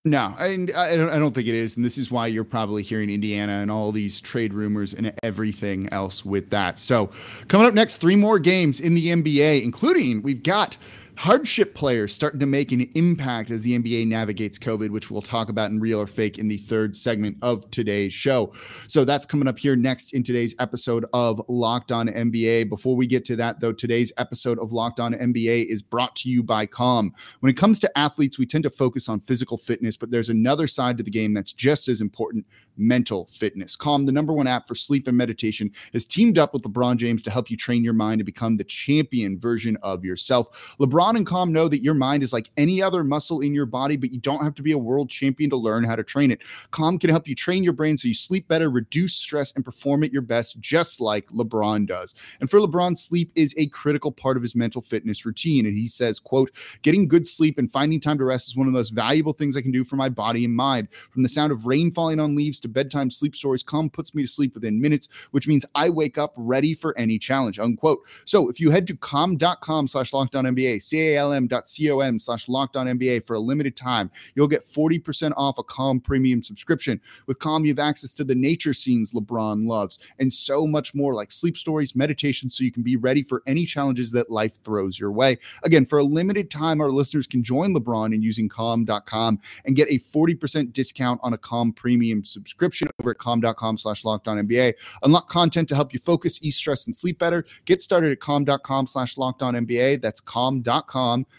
No, 0.06 0.34
I, 0.40 0.46
I 0.78 0.96
don't. 0.96 1.10
I 1.10 1.20
don't 1.20 1.36
think 1.36 1.48
it 1.48 1.56
is, 1.56 1.76
and 1.76 1.84
this 1.84 1.98
is 1.98 2.10
why 2.10 2.28
you're 2.28 2.46
probably 2.46 2.84
hearing 2.84 3.10
Indiana 3.10 3.54
and 3.54 3.70
all 3.70 3.92
these 3.92 4.22
trade 4.22 4.54
rumors 4.54 4.94
and 4.94 5.14
everything 5.24 5.90
else 5.92 6.24
with 6.24 6.52
that. 6.52 6.80
So, 6.80 7.12
coming 7.50 7.68
up 7.68 7.74
next, 7.74 7.98
three 7.98 8.16
more 8.16 8.40
games 8.40 8.80
in 8.80 8.96
the 8.96 9.08
NBA, 9.08 9.62
including 9.62 10.22
we've 10.22 10.42
got 10.42 10.78
hardship 11.20 11.76
players 11.76 12.14
starting 12.14 12.40
to 12.40 12.46
make 12.46 12.72
an 12.72 12.90
impact 12.96 13.52
as 13.52 13.62
the 13.64 13.78
NBA 13.78 14.08
navigates 14.08 14.58
COVID, 14.58 14.90
which 14.90 15.12
we'll 15.12 15.22
talk 15.22 15.50
about 15.50 15.70
in 15.70 15.78
real 15.78 16.00
or 16.00 16.08
fake 16.08 16.38
in 16.38 16.48
the 16.48 16.56
third 16.56 16.96
segment 16.96 17.36
of 17.42 17.70
today's 17.72 18.14
show. 18.14 18.54
So 18.88 19.04
that's 19.04 19.26
coming 19.26 19.46
up 19.46 19.60
here 19.60 19.76
next 19.76 20.14
in 20.14 20.24
today's 20.24 20.56
episode 20.60 21.06
of 21.12 21.42
Locked 21.50 21.92
On 21.92 22.08
NBA. 22.08 22.70
Before 22.70 22.96
we 22.96 23.06
get 23.06 23.26
to 23.26 23.36
that, 23.36 23.60
though, 23.60 23.74
today's 23.74 24.14
episode 24.16 24.60
of 24.60 24.72
Locked 24.72 25.02
On 25.02 25.14
NBA 25.14 25.66
is 25.66 25.82
brought 25.82 26.16
to 26.16 26.30
you 26.30 26.42
by 26.42 26.66
Calm. 26.66 27.12
When 27.42 27.50
it 27.50 27.58
comes 27.58 27.82
to 27.82 27.98
athletes, 27.98 28.40
we 28.40 28.46
tend 28.46 28.64
to 28.64 28.70
focus 28.70 29.10
on 29.10 29.20
physical 29.20 29.58
fitness, 29.58 29.98
but 29.98 30.12
there's 30.12 30.30
another 30.30 30.68
side 30.68 30.98
to 31.00 31.04
the 31.04 31.12
game 31.12 31.34
that's 31.34 31.52
just 31.52 31.90
as 31.90 32.00
important 32.00 32.46
mental 32.78 33.26
fitness. 33.26 33.76
Calm, 33.76 34.06
the 34.06 34.14
number 34.14 34.32
one 34.32 34.48
app 34.48 34.70
for 34.70 34.76
sleep 34.76 35.06
and 35.06 35.18
meditation, 35.18 35.70
has 35.92 36.06
teamed 36.06 36.38
up 36.38 36.54
with 36.54 36.64
LeBron 36.64 36.96
James 36.96 37.22
to 37.24 37.30
help 37.30 37.52
you 37.52 37.58
train 37.58 37.84
your 37.84 37.92
mind 37.92 38.20
to 38.20 38.24
become 38.24 38.56
the 38.56 38.64
champion 38.64 39.38
version 39.38 39.78
of 39.84 40.06
yourself. 40.06 40.78
LeBron 40.80 41.09
and 41.16 41.26
Calm 41.26 41.52
know 41.52 41.68
that 41.68 41.82
your 41.82 41.94
mind 41.94 42.24
is 42.24 42.34
like 42.34 42.50
any 42.58 42.82
other 42.82 43.04
muscle 43.04 43.42
in 43.42 43.54
your 43.54 43.66
body, 43.66 43.98
but 43.98 44.12
you 44.12 44.20
don't 44.20 44.44
have 44.44 44.56
to 44.56 44.62
be 44.62 44.72
a 44.72 44.78
world 44.78 45.10
champion 45.10 45.50
to 45.50 45.58
learn 45.58 45.84
how 45.84 45.96
to 45.96 46.04
train 46.04 46.32
it. 46.32 46.42
Calm 46.72 46.98
can 46.98 47.10
help 47.10 47.28
you 47.28 47.36
train 47.36 47.64
your 47.64 47.74
brain 47.74 47.98
so 47.98 48.08
you 48.08 48.14
sleep 48.14 48.48
better, 48.48 48.70
reduce 48.70 49.16
stress, 49.16 49.54
and 49.56 49.66
perform 49.66 50.04
at 50.04 50.12
your 50.12 50.22
best, 50.22 50.60
just 50.60 51.02
like 51.02 51.28
LeBron 51.28 51.88
does. 51.88 52.16
And 52.40 52.50
for 52.50 52.60
LeBron, 52.60 52.98
sleep 52.98 53.32
is 53.36 53.54
a 53.58 53.68
critical 53.68 54.12
part 54.12 54.38
of 54.38 54.44
his 54.44 54.56
mental 54.56 54.82
fitness 54.82 55.26
routine. 55.26 55.66
And 55.66 55.78
he 55.78 55.88
says, 55.88 56.20
quote, 56.20 56.52
getting 56.82 57.08
good 57.08 57.28
sleep 57.28 57.58
and 57.58 57.72
finding 57.72 58.00
time 58.00 58.18
to 58.18 58.26
rest 58.26 58.48
is 58.48 58.56
one 58.56 58.68
of 58.68 58.74
the 58.74 58.78
most 58.78 58.90
valuable 58.90 59.34
things 59.34 59.56
I 59.56 59.62
can 59.62 59.72
do 59.72 59.84
for 59.84 59.96
my 59.96 60.10
body 60.10 60.46
and 60.46 60.56
mind. 60.56 60.92
From 60.92 61.24
the 61.24 61.30
sound 61.30 61.52
of 61.52 61.66
rain 61.66 61.92
falling 61.92 62.20
on 62.20 62.36
leaves 62.36 62.60
to 62.62 62.68
bedtime 62.68 63.10
sleep 63.10 63.36
stories, 63.36 63.64
Calm 63.64 63.90
puts 63.90 64.14
me 64.14 64.24
to 64.24 64.28
sleep 64.28 64.54
within 64.54 64.82
minutes, 64.82 65.08
which 65.32 65.48
means 65.48 65.66
I 65.76 65.90
wake 65.90 66.18
up 66.18 66.34
ready 66.36 66.74
for 66.74 66.98
any 66.98 67.18
challenge, 67.18 67.60
unquote. 67.60 68.00
So 68.26 68.50
if 68.50 68.60
you 68.60 68.72
head 68.72 68.88
to 68.88 68.96
calm.com 68.98 69.88
slash 69.88 70.12
lockdown 70.12 70.48
NBA, 70.48 70.82
calm.com 71.00 72.20
slash 72.20 72.48
locked 72.48 72.76
NBA 72.76 73.26
for 73.26 73.36
a 73.36 73.40
limited 73.40 73.76
time. 73.76 74.12
You'll 74.36 74.48
get 74.48 74.68
40% 74.68 75.34
off 75.38 75.58
a 75.58 75.64
Calm 75.64 76.00
premium 76.00 76.42
subscription. 76.42 77.00
With 77.28 77.40
Calm, 77.40 77.66
you 77.66 77.72
have 77.72 77.80
access 77.80 78.14
to 78.16 78.24
the 78.24 78.36
nature 78.36 78.74
scenes 78.74 79.12
LeBron 79.12 79.68
loves 79.68 80.00
and 80.20 80.32
so 80.32 80.66
much 80.66 80.96
more 80.96 81.14
like 81.14 81.32
sleep 81.32 81.58
stories, 81.58 81.96
meditation, 81.96 82.50
so 82.50 82.64
you 82.64 82.72
can 82.72 82.84
be 82.84 82.96
ready 82.96 83.24
for 83.24 83.44
any 83.48 83.66
challenges 83.66 84.12
that 84.12 84.30
life 84.30 84.62
throws 84.64 85.00
your 85.00 85.12
way. 85.12 85.38
Again, 85.64 85.86
for 85.86 86.00
a 86.00 86.04
limited 86.04 86.50
time, 86.50 86.82
our 86.82 86.90
listeners 86.90 87.28
can 87.28 87.44
join 87.44 87.76
LeBron 87.76 88.14
in 88.14 88.22
using 88.22 88.50
calm.com 88.50 89.40
and 89.66 89.76
get 89.76 89.90
a 89.90 90.00
40% 90.00 90.74
discount 90.74 91.20
on 91.24 91.34
a 91.34 91.38
Calm 91.38 91.72
premium 91.74 92.24
subscription 92.24 92.90
over 93.00 93.12
at 93.12 93.18
calm.com 93.18 93.78
slash 93.78 94.04
locked 94.04 94.28
NBA. 94.28 94.74
Unlock 95.04 95.30
content 95.30 95.70
to 95.70 95.76
help 95.76 95.94
you 95.94 96.00
focus, 96.00 96.44
ease 96.44 96.56
stress, 96.56 96.86
and 96.86 96.96
sleep 96.96 97.18
better. 97.20 97.46
Get 97.66 97.82
started 97.82 98.12
at 98.12 98.20
calm.com 98.20 98.88
slash 98.88 99.18
locked 99.18 99.42
NBA. 99.42 100.02
That's 100.02 100.22
calm.com 100.22 100.89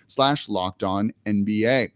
slash 0.07 0.49
locked 0.49 0.83
on 0.83 1.13
NBA. 1.27 1.91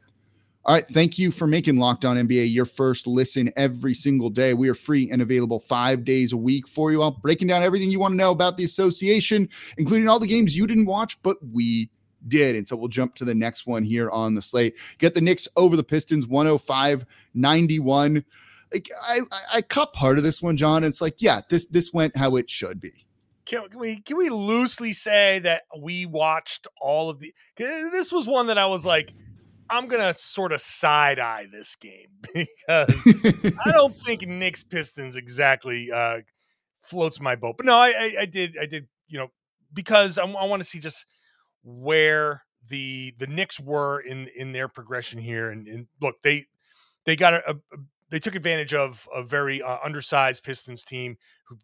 All 0.67 0.75
right. 0.75 0.89
Thank 0.89 1.19
you 1.19 1.31
for 1.31 1.47
making 1.47 1.77
Locked 1.77 2.07
On 2.07 2.17
NBA 2.17 2.51
your 2.51 2.65
first 2.65 3.07
listen 3.07 3.53
every 3.55 3.93
single 3.93 4.31
day. 4.31 4.55
We 4.55 4.71
are 4.71 4.75
free 4.75 5.11
and 5.11 5.21
available 5.21 5.61
five 5.61 6.07
days 6.07 6.33
a 6.33 6.39
week 6.39 6.67
for 6.67 6.91
you 6.91 7.03
all, 7.03 7.11
breaking 7.11 7.49
down 7.49 7.63
everything 7.63 7.91
you 7.91 8.01
want 8.01 8.13
to 8.13 8.17
know 8.17 8.31
about 8.31 8.57
the 8.57 8.65
association, 8.65 9.47
including 9.77 10.09
all 10.09 10.19
the 10.19 10.27
games 10.27 10.57
you 10.57 10.67
didn't 10.67 10.87
watch, 10.87 11.23
but 11.23 11.37
we 11.53 11.91
did. 12.29 12.57
And 12.57 12.67
so 12.67 12.77
we'll 12.77 12.89
jump 12.89 13.15
to 13.17 13.27
the 13.27 13.35
next 13.35 13.67
one 13.67 13.83
here 13.83 14.11
on 14.11 14.35
the 14.35 14.41
slate. 14.41 14.79
Get 14.97 15.15
the 15.15 15.21
Knicks 15.21 15.47
over 15.59 15.77
the 15.77 15.85
Pistons 15.85 16.27
105 16.27 17.05
91. 17.35 18.25
Like 18.73 18.89
I, 19.07 19.19
I, 19.31 19.41
I 19.57 19.63
cut 19.63 19.93
part 19.93 20.17
of 20.17 20.25
this 20.25 20.41
one, 20.41 20.57
John. 20.57 20.83
It's 20.83 21.03
like, 21.03 21.21
yeah, 21.21 21.43
this 21.51 21.67
this 21.67 21.93
went 21.93 22.17
how 22.17 22.37
it 22.37 22.49
should 22.49 22.81
be. 22.81 23.05
Can, 23.47 23.69
can 23.69 23.79
we 23.79 24.01
can 24.01 24.17
we 24.17 24.31
loosely 24.31 24.93
say 24.93 25.39
that 25.41 25.63
we 25.79 26.07
watched 26.07 26.67
all 26.81 27.11
of 27.11 27.21
the? 27.21 27.35
This 27.57 28.13
was 28.13 28.27
one 28.27 28.47
that 28.47 28.59
I 28.59 28.67
was 28.67 28.87
like, 28.87 29.13
I'm 29.69 29.89
gonna 29.89 30.15
sort 30.15 30.53
of 30.53 30.61
side 30.61 31.19
eye 31.19 31.47
this 31.51 31.77
game 31.77 32.09
because 32.23 33.57
I 33.67 33.71
don't 33.73 33.97
think 33.97 34.27
Knicks 34.27 34.63
Pistons 34.63 35.17
exactly 35.17 35.91
uh, 35.93 36.21
floats 36.83 37.21
my 37.21 37.37
boat. 37.37 37.57
But 37.57 37.67
no, 37.67 37.77
I, 37.77 37.89
I, 37.89 38.15
I 38.21 38.27
did 38.27 38.57
I 38.61 38.67
did 38.67 38.87
you 39.09 39.19
know 39.19 39.29
because 39.73 40.19
I, 40.19 40.25
I 40.25 40.45
want 40.47 40.63
to 40.63 40.69
see 40.69 40.79
just 40.79 41.07
where 41.63 42.45
the 42.69 43.15
the 43.19 43.27
Knicks 43.27 43.61
were 43.61 44.01
in 44.01 44.29
in 44.37 44.53
their 44.53 44.69
progression 44.69 45.19
here. 45.19 45.51
And, 45.51 45.67
and 45.67 45.87
look, 46.01 46.17
they 46.23 46.47
they 47.05 47.17
got 47.17 47.35
a, 47.35 47.51
a, 47.51 47.77
they 48.15 48.21
took 48.21 48.37
advantage 48.37 48.73
of 48.73 49.09
a 49.13 49.25
very 49.25 49.61
uh, 49.61 49.79
undersized 49.85 50.45
Pistons 50.45 50.85
team, 50.85 51.17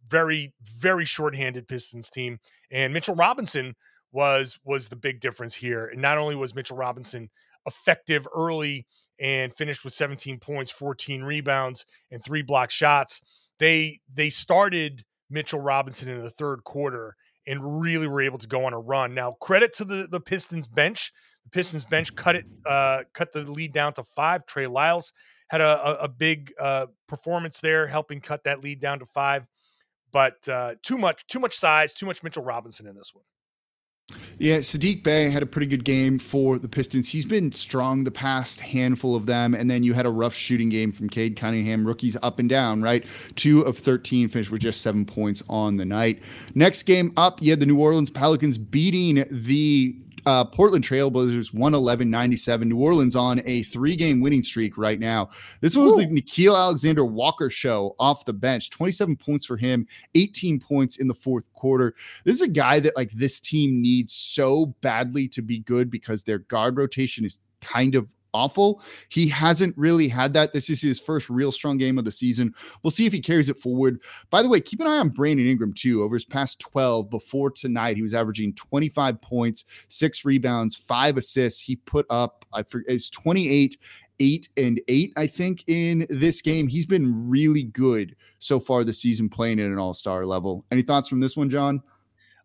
very 0.09 0.53
very 0.61 1.05
shorthanded 1.05 1.69
Pistons 1.69 2.11
team, 2.11 2.41
and 2.73 2.93
Mitchell 2.93 3.15
Robinson 3.15 3.77
was 4.11 4.59
was 4.65 4.89
the 4.89 4.97
big 4.97 5.21
difference 5.21 5.55
here. 5.55 5.87
And 5.87 6.03
not 6.03 6.19
only 6.19 6.35
was 6.35 6.53
Mitchell 6.53 6.77
Robinson 6.77 7.31
effective 7.67 8.27
early 8.35 8.89
and 9.21 9.55
finished 9.55 9.85
with 9.85 9.93
17 9.93 10.41
points, 10.41 10.73
14 10.73 11.23
rebounds, 11.23 11.85
and 12.11 12.21
three 12.21 12.43
block 12.43 12.73
shots. 12.73 13.23
They 13.61 14.01
they 14.13 14.29
started 14.29 15.05
Mitchell 15.31 15.61
Robinson 15.61 16.09
in 16.09 16.21
the 16.21 16.31
third 16.31 16.65
quarter 16.65 17.15
and 17.47 17.81
really 17.81 18.09
were 18.09 18.23
able 18.23 18.39
to 18.39 18.49
go 18.49 18.65
on 18.65 18.73
a 18.73 18.81
run. 18.81 19.15
Now, 19.15 19.37
credit 19.41 19.73
to 19.75 19.85
the 19.85 20.09
the 20.11 20.21
Pistons 20.21 20.67
bench. 20.67 21.13
The 21.45 21.51
Pistons 21.51 21.85
bench 21.85 22.17
cut 22.17 22.35
it 22.35 22.47
uh, 22.67 23.05
cut 23.15 23.31
the 23.31 23.49
lead 23.49 23.73
down 23.73 23.93
to 23.93 24.03
five. 24.03 24.47
Trey 24.47 24.67
Lyles 24.67 25.13
had 25.51 25.61
a, 25.61 26.01
a, 26.01 26.05
a 26.05 26.09
big 26.09 26.53
uh, 26.61 26.87
performance 27.09 27.61
there, 27.61 27.89
helping 27.89 28.21
cut 28.21 28.45
that 28.45 28.63
lead 28.63 28.79
down 28.79 29.01
to 29.01 29.07
five. 29.07 29.47
But 30.13 30.49
uh, 30.49 30.75
too 30.83 30.97
much 30.97 31.27
too 31.27 31.41
much 31.41 31.57
size, 31.57 31.93
too 31.93 32.07
much 32.07 32.23
Mitchell 32.23 32.45
Robinson 32.45 32.87
in 32.87 32.95
this 32.97 33.13
one. 33.13 33.25
Yeah, 34.39 34.59
Sadiq 34.59 35.03
Bey 35.03 35.29
had 35.31 35.43
a 35.43 35.47
pretty 35.47 35.67
good 35.67 35.85
game 35.85 36.19
for 36.19 36.59
the 36.59 36.69
Pistons. 36.69 37.09
He's 37.09 37.27
been 37.27 37.53
strong 37.53 38.05
the 38.05 38.11
past 38.11 38.61
handful 38.61 39.15
of 39.15 39.27
them. 39.27 39.55
And 39.55 39.71
then 39.71 39.85
you 39.85 39.93
had 39.95 40.07
a 40.07 40.11
rough 40.11 40.35
shooting 40.35 40.69
game 40.69 40.91
from 40.93 41.09
Cade 41.09 41.37
Cunningham, 41.37 41.87
rookies 41.87 42.17
up 42.23 42.39
and 42.39 42.49
down, 42.49 42.83
right? 42.83 43.05
Two 43.37 43.63
of 43.63 43.79
13 43.79 44.29
finished 44.29 44.51
with 44.51 44.63
just 44.63 44.81
seven 44.81 45.05
points 45.05 45.43
on 45.49 45.77
the 45.77 45.85
night. 45.85 46.23
Next 46.55 46.85
game 46.85 47.13
up, 47.17 47.41
you 47.43 47.51
had 47.51 47.61
the 47.61 47.67
New 47.67 47.79
Orleans 47.79 48.11
Pelicans 48.11 48.59
beating 48.59 49.25
the 49.31 49.95
uh, 50.27 50.45
Portland 50.45 50.85
Trailblazers 50.85 51.53
111 51.53 52.11
97. 52.11 52.69
New 52.69 52.79
Orleans 52.79 53.17
on 53.17 53.41
a 53.45 53.63
three 53.65 53.97
game 53.97 54.21
winning 54.21 54.43
streak 54.43 54.77
right 54.77 54.99
now. 54.99 55.29
This 55.61 55.77
one 55.77 55.87
was 55.87 55.95
Ooh. 55.97 56.07
the 56.07 56.07
Nickeil 56.07 56.57
Alexander 56.57 57.05
Walker 57.05 57.51
show 57.51 57.95
off 57.99 58.25
the 58.25 58.33
bench. 58.33 58.71
27 58.71 59.17
points 59.17 59.47
for 59.47 59.57
him, 59.57 59.87
18 60.15 60.61
points 60.61 60.99
in 60.99 61.09
the 61.09 61.15
fourth 61.15 61.53
quarter. 61.53 61.95
This 62.25 62.37
is 62.37 62.43
a 62.43 62.49
guy 62.49 62.81
that 62.81 62.97
like 62.97 63.11
this 63.13 63.41
team 63.41 63.81
needs 63.81 64.13
so 64.13 64.67
badly 64.81 65.29
to 65.29 65.43
be 65.43 65.61
good 65.61 65.91
because 65.91 66.25
their 66.25 66.39
guard 66.39 66.77
rotation 66.77 67.25
is 67.25 67.39
kind 67.61 67.95
of 67.95 68.13
awful. 68.35 68.83
He 69.09 69.29
hasn't 69.29 69.77
really 69.77 70.09
had 70.09 70.35
that. 70.35 70.53
This 70.53 70.71
is 70.71 70.81
his 70.81 70.99
first 70.99 71.31
real 71.31 71.53
strong 71.53 71.77
game 71.77 71.99
of 71.99 72.05
the 72.05 72.13
season. 72.13 72.55
We'll 72.83 72.91
see 72.91 73.07
if 73.07 73.13
he 73.13 73.21
carries 73.21 73.49
it 73.49 73.59
forward. 73.59 74.01
By 74.31 74.43
the 74.43 74.49
way, 74.49 74.61
keep 74.61 74.81
an 74.81 74.87
eye 74.87 74.99
on 74.99 75.11
Brandon 75.11 75.47
Ingram 75.47 75.73
too. 75.73 76.03
Over 76.03 76.17
his 76.17 76.25
past 76.25 76.61
12 76.61 77.11
before 77.11 77.51
tonight, 77.51 77.97
he 77.97 78.03
was 78.03 78.15
averaging 78.15 78.55
25 78.55 79.21
points, 79.21 79.65
six 79.89 80.25
rebounds, 80.25 80.77
five 80.77 81.17
assists. 81.17 81.61
He 81.61 81.77
put 81.77 82.07
up, 82.11 82.45
I 82.53 82.63
forget, 82.63 82.95
it's 82.95 83.11
28 83.11 83.77
eight 84.21 84.51
and 84.57 84.81
eight, 84.87 85.13
I 85.17 85.27
think, 85.27 85.65
in 85.67 86.07
this 86.11 86.43
game. 86.43 86.69
He's 86.69 86.87
been 86.87 87.29
really 87.29 87.63
good 87.63 88.15
so 88.39 88.61
far 88.61 88.85
this 88.85 89.01
season 89.01 89.29
playing 89.29 89.59
at 89.61 89.67
an 89.67 89.79
all 89.79 89.95
star 89.95 90.25
level. 90.27 90.65
Any 90.71 90.83
thoughts 90.83 91.09
from 91.09 91.21
this 91.21 91.37
one, 91.37 91.51
John? 91.51 91.83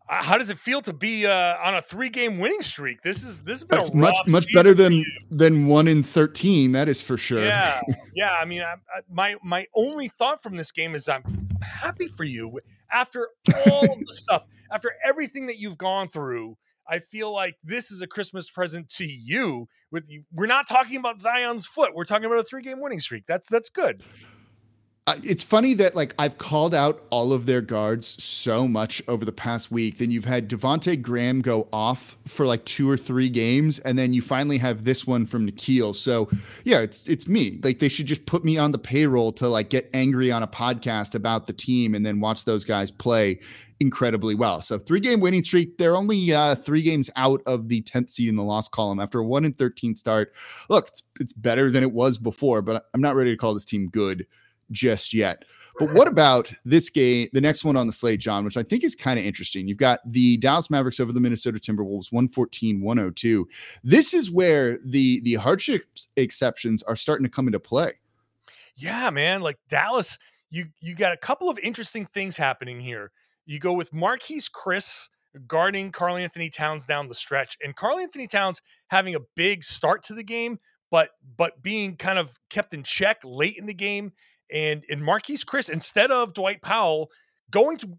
Uh, 0.08 0.22
how 0.22 0.38
does 0.38 0.50
it 0.50 0.58
feel 0.58 0.80
to 0.82 0.92
be 0.92 1.26
uh, 1.26 1.56
on 1.62 1.74
a 1.74 1.82
three 1.82 2.08
game 2.08 2.38
winning 2.38 2.62
streak? 2.62 3.02
This 3.02 3.24
is 3.24 3.40
this 3.40 3.58
has 3.58 3.64
been 3.64 3.78
That's 3.78 3.94
much 3.94 4.16
much 4.26 4.46
better 4.52 4.72
than 4.72 5.04
than 5.30 5.66
one 5.66 5.88
in 5.88 6.02
thirteen. 6.02 6.72
That 6.72 6.88
is 6.88 7.02
for 7.02 7.16
sure. 7.16 7.44
Yeah, 7.44 7.80
yeah. 8.14 8.32
I 8.32 8.44
mean, 8.44 8.62
I, 8.62 8.74
I, 8.74 9.00
my 9.10 9.36
my 9.42 9.66
only 9.74 10.08
thought 10.08 10.42
from 10.42 10.56
this 10.56 10.70
game 10.70 10.94
is 10.94 11.08
I'm 11.08 11.48
happy 11.60 12.06
for 12.08 12.24
you 12.24 12.60
after 12.92 13.28
all 13.70 13.92
of 13.92 13.98
the 13.98 14.06
stuff, 14.12 14.44
after 14.70 14.92
everything 15.04 15.46
that 15.46 15.58
you've 15.58 15.78
gone 15.78 16.08
through. 16.08 16.56
I 16.88 17.00
feel 17.00 17.32
like 17.32 17.56
this 17.64 17.90
is 17.90 18.00
a 18.00 18.06
Christmas 18.06 18.48
present 18.48 18.88
to 18.90 19.04
you. 19.04 19.66
With 19.90 20.06
we're 20.32 20.46
not 20.46 20.68
talking 20.68 20.98
about 20.98 21.18
Zion's 21.18 21.66
foot. 21.66 21.96
We're 21.96 22.04
talking 22.04 22.26
about 22.26 22.38
a 22.38 22.44
three 22.44 22.62
game 22.62 22.80
winning 22.80 23.00
streak. 23.00 23.26
That's 23.26 23.48
that's 23.48 23.68
good 23.68 24.04
it's 25.22 25.44
funny 25.44 25.74
that 25.74 25.94
like 25.94 26.14
I've 26.18 26.36
called 26.36 26.74
out 26.74 27.04
all 27.10 27.32
of 27.32 27.46
their 27.46 27.60
guards 27.60 28.20
so 28.22 28.66
much 28.66 29.00
over 29.06 29.24
the 29.24 29.32
past 29.32 29.70
week. 29.70 29.98
Then 29.98 30.10
you've 30.10 30.24
had 30.24 30.50
Devonte 30.50 31.00
Graham 31.00 31.42
go 31.42 31.68
off 31.72 32.16
for 32.26 32.44
like 32.44 32.64
two 32.64 32.90
or 32.90 32.96
three 32.96 33.30
games, 33.30 33.78
and 33.78 33.96
then 33.96 34.12
you 34.12 34.20
finally 34.20 34.58
have 34.58 34.82
this 34.82 35.06
one 35.06 35.24
from 35.24 35.48
Nickeil. 35.48 35.94
So 35.94 36.28
yeah, 36.64 36.80
it's 36.80 37.08
it's 37.08 37.28
me. 37.28 37.60
Like 37.62 37.78
they 37.78 37.88
should 37.88 38.06
just 38.06 38.26
put 38.26 38.44
me 38.44 38.58
on 38.58 38.72
the 38.72 38.78
payroll 38.78 39.30
to 39.34 39.48
like 39.48 39.70
get 39.70 39.88
angry 39.94 40.32
on 40.32 40.42
a 40.42 40.48
podcast 40.48 41.14
about 41.14 41.46
the 41.46 41.52
team 41.52 41.94
and 41.94 42.04
then 42.04 42.18
watch 42.18 42.44
those 42.44 42.64
guys 42.64 42.90
play 42.90 43.38
incredibly 43.78 44.34
well. 44.34 44.60
So 44.60 44.76
three 44.76 45.00
game 45.00 45.20
winning 45.20 45.44
streak. 45.44 45.78
They're 45.78 45.94
only 45.94 46.32
uh, 46.32 46.56
three 46.56 46.82
games 46.82 47.10
out 47.14 47.42
of 47.46 47.68
the 47.68 47.82
10th 47.82 48.10
seed 48.10 48.28
in 48.28 48.34
the 48.34 48.42
loss 48.42 48.68
column 48.68 48.98
after 48.98 49.20
a 49.20 49.24
one 49.24 49.44
in 49.44 49.52
13 49.52 49.94
start. 49.94 50.32
Look, 50.70 50.88
it's, 50.88 51.02
it's 51.20 51.32
better 51.34 51.70
than 51.70 51.84
it 51.84 51.92
was 51.92 52.16
before, 52.16 52.62
but 52.62 52.86
I'm 52.94 53.02
not 53.02 53.14
ready 53.14 53.30
to 53.30 53.36
call 53.36 53.52
this 53.54 53.66
team 53.66 53.88
good 53.88 54.26
just 54.70 55.14
yet. 55.14 55.44
But 55.78 55.92
what 55.92 56.08
about 56.08 56.50
this 56.64 56.88
game, 56.88 57.28
the 57.32 57.40
next 57.40 57.62
one 57.62 57.76
on 57.76 57.86
the 57.86 57.92
slate, 57.92 58.20
John, 58.20 58.44
which 58.44 58.56
I 58.56 58.62
think 58.62 58.82
is 58.82 58.94
kind 58.94 59.18
of 59.18 59.26
interesting? 59.26 59.68
You've 59.68 59.76
got 59.76 60.00
the 60.10 60.38
Dallas 60.38 60.70
Mavericks 60.70 61.00
over 61.00 61.12
the 61.12 61.20
Minnesota 61.20 61.58
Timberwolves 61.58 62.10
114 62.10 62.80
102. 62.80 63.48
This 63.84 64.14
is 64.14 64.30
where 64.30 64.78
the 64.84 65.20
the 65.20 65.34
hardship 65.34 65.82
exceptions 66.16 66.82
are 66.84 66.96
starting 66.96 67.24
to 67.24 67.30
come 67.30 67.46
into 67.46 67.60
play. 67.60 67.92
Yeah, 68.76 69.10
man. 69.10 69.42
Like 69.42 69.58
Dallas, 69.68 70.18
you 70.50 70.66
you 70.80 70.94
got 70.94 71.12
a 71.12 71.18
couple 71.18 71.50
of 71.50 71.58
interesting 71.58 72.06
things 72.06 72.36
happening 72.36 72.80
here. 72.80 73.12
You 73.44 73.58
go 73.58 73.74
with 73.74 73.92
Marquese 73.92 74.50
Chriss 74.50 75.08
guarding 75.46 75.92
Karl 75.92 76.16
Anthony 76.16 76.48
Towns 76.48 76.86
down 76.86 77.08
the 77.08 77.14
stretch, 77.14 77.58
and 77.62 77.76
Karl 77.76 77.98
Anthony 77.98 78.26
Towns 78.26 78.62
having 78.88 79.14
a 79.14 79.20
big 79.34 79.62
start 79.62 80.02
to 80.04 80.14
the 80.14 80.22
game, 80.22 80.58
but 80.90 81.10
but 81.36 81.62
being 81.62 81.96
kind 81.96 82.18
of 82.18 82.38
kept 82.48 82.72
in 82.72 82.82
check 82.82 83.20
late 83.24 83.58
in 83.58 83.66
the 83.66 83.74
game 83.74 84.12
and 84.52 84.84
and 84.88 85.02
Marquese 85.02 85.44
Chriss 85.44 85.70
instead 85.70 86.10
of 86.10 86.34
Dwight 86.34 86.62
Powell 86.62 87.10
going 87.50 87.78
to 87.78 87.98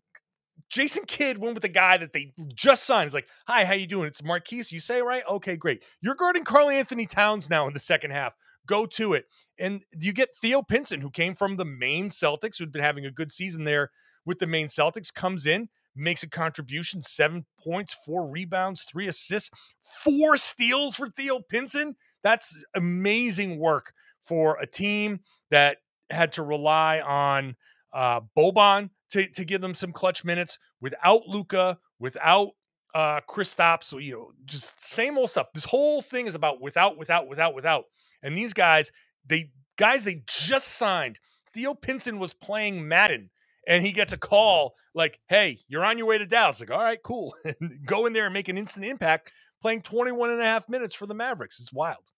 Jason 0.70 1.04
Kidd 1.06 1.38
went 1.38 1.54
with 1.54 1.62
the 1.62 1.70
guy 1.70 1.98
that 1.98 2.14
they 2.14 2.34
just 2.54 2.84
signed. 2.84 3.06
It's 3.06 3.16
like, 3.16 3.30
hi, 3.48 3.64
how 3.64 3.74
you 3.74 3.88
doing? 3.88 4.08
It's 4.08 4.22
Marquese. 4.22 4.72
You 4.72 4.80
say 4.80 5.02
right? 5.02 5.24
Okay, 5.30 5.56
great. 5.56 5.84
You're 6.02 6.16
guarding 6.16 6.44
Karl 6.44 6.70
Anthony 6.70 7.06
Towns 7.06 7.50
now 7.50 7.68
in 7.68 7.74
the 7.74 7.80
second 7.80 8.12
half. 8.12 8.36
Go 8.66 8.86
to 8.86 9.14
it. 9.14 9.26
And 9.58 9.84
you 10.00 10.12
get 10.12 10.36
Theo 10.36 10.62
Pinson, 10.62 11.02
who 11.02 11.10
came 11.10 11.36
from 11.36 11.56
the 11.56 11.66
Maine 11.66 12.10
Celtics, 12.10 12.58
who'd 12.58 12.72
been 12.72 12.82
having 12.84 13.06
a 13.06 13.12
good 13.12 13.32
season 13.32 13.64
there 13.64 13.92
with 14.26 14.40
the 14.40 14.48
Maine 14.48 14.68
Celtics, 14.68 15.14
comes 15.14 15.48
in, 15.48 15.70
makes 15.96 16.22
a 16.22 16.30
contribution, 16.30 17.02
seven 17.02 17.46
points, 17.64 17.96
four 18.06 18.30
rebounds, 18.30 18.84
three 18.84 19.08
assists, 19.08 19.50
four 19.82 20.36
steals 20.36 20.98
for 20.98 21.08
Theo 21.08 21.40
Pinson. 21.40 21.96
That's 22.24 22.62
amazing 22.76 23.58
work 23.58 23.94
for 24.22 24.58
a 24.60 24.68
team 24.68 25.22
that 25.50 25.78
had 26.10 26.32
to 26.34 26.44
rely 26.44 27.00
on 27.00 27.56
uh, 27.94 28.22
Boban 28.38 28.90
to, 29.12 29.28
to 29.30 29.46
give 29.46 29.62
them 29.62 29.76
some 29.76 29.92
clutch 29.92 30.24
minutes 30.24 30.58
without 30.82 31.28
Luka, 31.28 31.80
without 32.00 32.50
uh 32.96 33.20
Kristaps, 33.30 33.84
so 33.84 33.98
you 33.98 34.14
know, 34.14 34.32
just 34.46 34.84
same 34.84 35.18
old 35.18 35.30
stuff. 35.30 35.48
This 35.54 35.66
whole 35.66 36.02
thing 36.02 36.26
is 36.28 36.36
about 36.36 36.62
without, 36.62 36.98
without, 36.98 37.28
without, 37.28 37.54
without. 37.54 37.86
And 38.24 38.36
these 38.36 38.54
guys, 38.54 38.92
they 39.26 39.52
guys 39.78 40.04
they 40.04 40.24
just 40.28 40.70
signed. 40.70 41.20
Theo 41.54 41.74
Pinson 41.74 42.20
was 42.20 42.34
playing 42.34 42.88
Madden 42.88 43.30
and 43.68 43.86
he 43.86 43.92
gets 43.92 44.14
a 44.14 44.18
call 44.18 44.76
like, 44.94 45.20
hey, 45.28 45.60
you're 45.68 45.86
on 45.86 45.98
your 45.98 46.08
way 46.08 46.18
to 46.18 46.26
Dallas. 46.26 46.60
Like, 46.60 46.72
all 46.72 46.80
right, 46.80 47.02
cool. 47.04 47.36
Go 47.86 48.06
in 48.06 48.14
there 48.14 48.26
and 48.26 48.34
make 48.34 48.50
an 48.50 48.58
instant 48.58 48.86
impact 48.86 49.32
playing 49.62 49.82
21 49.82 50.32
and 50.32 50.42
a 50.42 50.46
half 50.46 50.70
minutes 50.70 50.96
for 50.96 51.06
the 51.06 51.14
Mavericks. 51.14 51.60
It's 51.60 51.74
wild. 51.74 52.12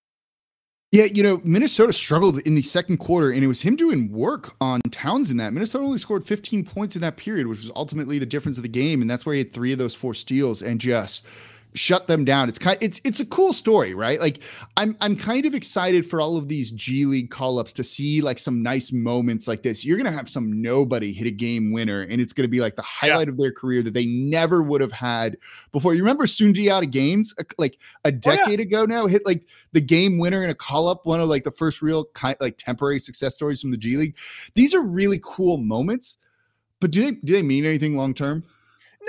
Yeah, 0.91 1.03
you 1.03 1.21
know, 1.21 1.39
Minnesota 1.43 1.93
struggled 1.93 2.39
in 2.39 2.55
the 2.55 2.63
second 2.63 2.97
quarter, 2.97 3.29
and 3.29 3.43
it 3.43 3.47
was 3.47 3.61
him 3.61 3.75
doing 3.75 4.11
work 4.11 4.55
on 4.59 4.81
Towns 4.89 5.29
in 5.29 5.37
that. 5.37 5.53
Minnesota 5.53 5.83
only 5.83 5.99
scored 5.99 6.25
15 6.25 6.65
points 6.65 6.95
in 6.95 7.03
that 7.03 7.15
period, 7.15 7.45
which 7.45 7.59
was 7.59 7.71
ultimately 7.75 8.17
the 8.17 8.25
difference 8.25 8.57
of 8.57 8.63
the 8.63 8.69
game. 8.69 9.01
And 9.01 9.09
that's 9.09 9.23
where 9.23 9.33
he 9.33 9.39
had 9.39 9.53
three 9.53 9.71
of 9.71 9.77
those 9.77 9.93
four 9.93 10.15
steals 10.15 10.63
and 10.63 10.81
just 10.81 11.23
shut 11.75 12.07
them 12.07 12.25
down. 12.25 12.49
It's 12.49 12.57
kind 12.57 12.77
it's 12.81 12.99
it's 13.03 13.19
a 13.19 13.25
cool 13.25 13.53
story, 13.53 13.93
right? 13.93 14.19
Like 14.19 14.41
I'm 14.77 14.97
I'm 15.01 15.15
kind 15.15 15.45
of 15.45 15.53
excited 15.53 16.05
for 16.05 16.19
all 16.19 16.37
of 16.37 16.47
these 16.47 16.71
G 16.71 17.05
League 17.05 17.29
call-ups 17.29 17.73
to 17.73 17.83
see 17.83 18.21
like 18.21 18.39
some 18.39 18.63
nice 18.63 18.91
moments 18.91 19.47
like 19.47 19.63
this. 19.63 19.85
You're 19.85 19.97
gonna 19.97 20.11
have 20.11 20.29
some 20.29 20.61
nobody 20.61 21.13
hit 21.13 21.27
a 21.27 21.31
game 21.31 21.71
winner, 21.71 22.01
and 22.01 22.19
it's 22.19 22.33
gonna 22.33 22.47
be 22.47 22.59
like 22.59 22.75
the 22.75 22.81
highlight 22.81 23.27
yeah. 23.27 23.33
of 23.33 23.37
their 23.37 23.51
career 23.51 23.83
that 23.83 23.93
they 23.93 24.05
never 24.05 24.63
would 24.63 24.81
have 24.81 24.91
had 24.91 25.37
before. 25.71 25.93
You 25.93 26.01
remember 26.01 26.25
Sundiata 26.25 26.89
Gaines 26.89 27.35
like 27.57 27.77
a 28.03 28.11
decade 28.11 28.47
oh, 28.47 28.51
yeah. 28.51 28.61
ago 28.61 28.85
now 28.85 29.05
hit 29.07 29.25
like 29.25 29.47
the 29.71 29.81
game 29.81 30.17
winner 30.17 30.43
in 30.43 30.49
a 30.49 30.55
call-up, 30.55 31.05
one 31.05 31.21
of 31.21 31.29
like 31.29 31.43
the 31.43 31.51
first 31.51 31.81
real 31.81 32.05
kind 32.13 32.35
like 32.39 32.57
temporary 32.57 32.99
success 32.99 33.35
stories 33.35 33.61
from 33.61 33.71
the 33.71 33.77
G 33.77 33.95
League. 33.97 34.17
These 34.55 34.73
are 34.73 34.81
really 34.81 35.19
cool 35.23 35.57
moments, 35.57 36.17
but 36.79 36.91
do 36.91 37.03
they 37.03 37.11
do 37.23 37.33
they 37.33 37.43
mean 37.43 37.65
anything 37.65 37.95
long 37.95 38.13
term? 38.13 38.43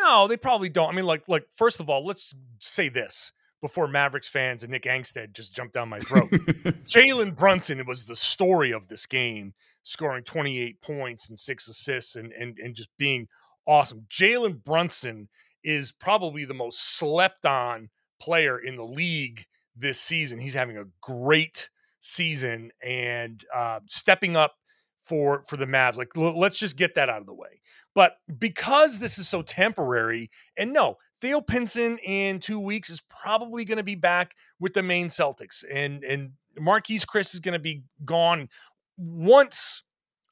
No, 0.03 0.29
they 0.29 0.37
probably 0.37 0.69
don't. 0.69 0.91
I 0.91 0.97
mean, 0.97 1.07
like, 1.07 1.25
like 1.29 1.45
first 1.55 1.81
of 1.81 1.89
all, 1.89 2.05
let's 2.05 2.35
say 2.59 2.89
this 2.89 3.33
before 3.61 3.87
Mavericks 3.87 4.29
fans 4.29 4.63
and 4.63 4.73
Nick 4.73 4.85
Angstadt 4.85 5.33
just 5.33 5.55
jumped 5.55 5.75
down 5.75 5.89
my 5.89 5.99
throat. 5.99 6.31
Jalen 6.31 7.37
Brunson 7.37 7.85
was 7.87 8.05
the 8.05 8.17
story 8.17 8.73
of 8.73 8.89
this 8.89 9.07
game, 9.07 9.55
scoring 9.83 10.25
28 10.25 10.81
points 10.81 11.29
and 11.29 11.39
six 11.39 11.69
assists 11.69 12.17
and 12.17 12.33
and, 12.33 12.59
and 12.59 12.75
just 12.75 12.89
being 12.99 13.29
awesome. 13.67 14.07
Jalen 14.11 14.65
Brunson 14.65 15.29
is 15.63 15.93
probably 15.93 16.45
the 16.45 16.55
most 16.55 16.97
slept 16.97 17.45
on 17.45 17.91
player 18.21 18.59
in 18.59 18.77
the 18.77 18.85
league 18.85 19.47
this 19.77 20.01
season. 20.01 20.39
He's 20.39 20.55
having 20.55 20.79
a 20.79 20.85
great 21.01 21.69
season 22.01 22.71
and 22.83 23.45
uh, 23.55 23.81
stepping 23.87 24.37
up 24.37 24.55
for 25.03 25.45
for 25.49 25.57
the 25.57 25.67
Mavs. 25.67 25.97
Like, 25.97 26.17
l- 26.17 26.39
let's 26.39 26.59
just 26.59 26.77
get 26.77 26.95
that 26.95 27.09
out 27.09 27.21
of 27.21 27.27
the 27.27 27.35
way. 27.35 27.60
But 27.95 28.17
because 28.39 28.99
this 28.99 29.19
is 29.19 29.29
so 29.29 29.43
temporary, 29.43 30.31
and 30.57 30.73
no, 30.73 30.99
Theo 31.21 31.41
Pinson 31.41 31.99
in 31.99 32.39
two 32.39 32.61
weeks 32.61 32.89
is 32.89 33.03
probably 33.09 33.65
going 33.65 33.79
to 33.79 33.85
be 33.85 33.97
back 33.97 34.35
with 34.61 34.75
the 34.75 34.83
Maine 34.83 35.09
Celtics, 35.09 35.65
and 35.71 36.05
and 36.05 36.33
Marquese 36.59 37.05
Chriss 37.07 37.35
is 37.35 37.41
going 37.41 37.55
to 37.55 37.59
be 37.59 37.83
gone 38.05 38.49
once, 38.97 39.83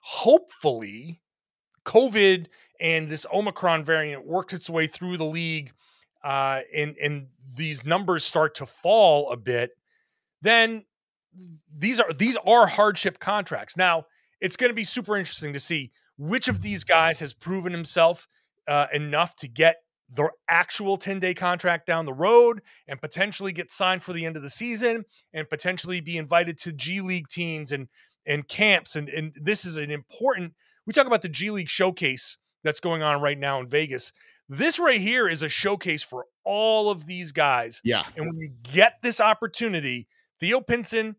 hopefully, 0.01 1.21
COVID 1.85 2.47
and 2.81 3.09
this 3.09 3.27
Omicron 3.33 3.85
variant 3.85 4.27
works 4.27 4.53
its 4.53 4.71
way 4.71 4.87
through 4.87 5.17
the 5.17 5.25
league, 5.25 5.73
uh, 6.23 6.61
and 6.75 6.97
and 7.03 7.27
these 7.57 7.85
numbers 7.85 8.25
start 8.25 8.55
to 8.57 8.67
fall 8.67 9.31
a 9.31 9.37
bit. 9.37 9.71
Then 10.43 10.85
these 11.77 11.99
are 11.99 12.13
these 12.13 12.37
are 12.47 12.67
hardship 12.67 13.19
contracts. 13.19 13.77
Now 13.77 14.05
it's 14.41 14.57
going 14.57 14.71
to 14.71 14.75
be 14.75 14.85
super 14.85 15.17
interesting 15.17 15.53
to 15.53 15.59
see 15.59 15.91
which 16.19 16.49
of 16.49 16.61
these 16.63 16.85
guys 16.85 17.21
has 17.21 17.33
proven 17.33 17.73
himself 17.73 18.29
uh, 18.67 18.87
enough 18.93 19.35
to 19.37 19.49
get 19.49 19.77
the 20.13 20.29
actual 20.49 20.97
10 20.97 21.21
day 21.21 21.35
contract 21.35 21.87
down 21.87 22.05
the 22.05 22.13
road 22.13 22.61
and 22.87 23.01
potentially 23.01 23.53
get 23.53 23.73
signed 23.73 24.03
for 24.03 24.13
the 24.13 24.25
end 24.25 24.37
of 24.37 24.43
the 24.43 24.51
season 24.51 25.05
and 25.33 25.49
potentially 25.49 26.01
be 26.01 26.17
invited 26.17 26.59
to 26.59 26.73
G 26.73 27.01
League 27.01 27.29
teams 27.29 27.73
and 27.73 27.89
and 28.27 28.47
camps 28.49 28.97
and 28.97 29.09
and 29.09 29.33
this 29.41 29.65
is 29.65 29.77
an 29.77 29.91
important 29.91 30.55
we 30.87 30.93
talk 30.93 31.07
about 31.07 31.23
the 31.23 31.29
G 31.29 31.51
League 31.51 31.69
showcase 31.69 32.39
that's 32.65 32.81
going 32.81 33.03
on 33.03 33.21
right 33.21 33.39
now 33.39 33.61
in 33.61 33.69
Vegas. 33.69 34.13
This 34.49 34.79
right 34.79 35.01
here 35.01 35.29
is 35.29 35.43
a 35.43 35.49
showcase 35.49 36.03
for 36.03 36.25
all 36.45 36.91
of 36.91 37.07
these 37.07 37.33
guys. 37.33 37.83
Yeah. 37.85 38.05
And 38.17 38.27
when 38.27 38.39
you 38.39 38.51
get 38.63 38.95
this 39.03 39.21
opportunity, 39.21 40.09
Theo 40.41 40.61
Pinson 40.61 41.17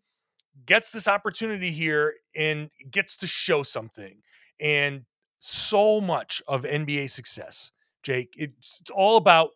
gets 0.65 0.91
this 0.91 1.07
opportunity 1.07 1.71
here 1.71 2.15
and 2.35 2.71
gets 2.89 3.15
to 3.17 3.27
show 3.27 3.61
something 3.61 4.21
and 4.59 5.05
so 5.39 6.01
much 6.01 6.41
of 6.47 6.63
NBA 6.63 7.09
success, 7.09 7.71
Jake. 8.03 8.33
It's, 8.37 8.79
it's 8.81 8.89
all 8.89 9.17
about 9.17 9.51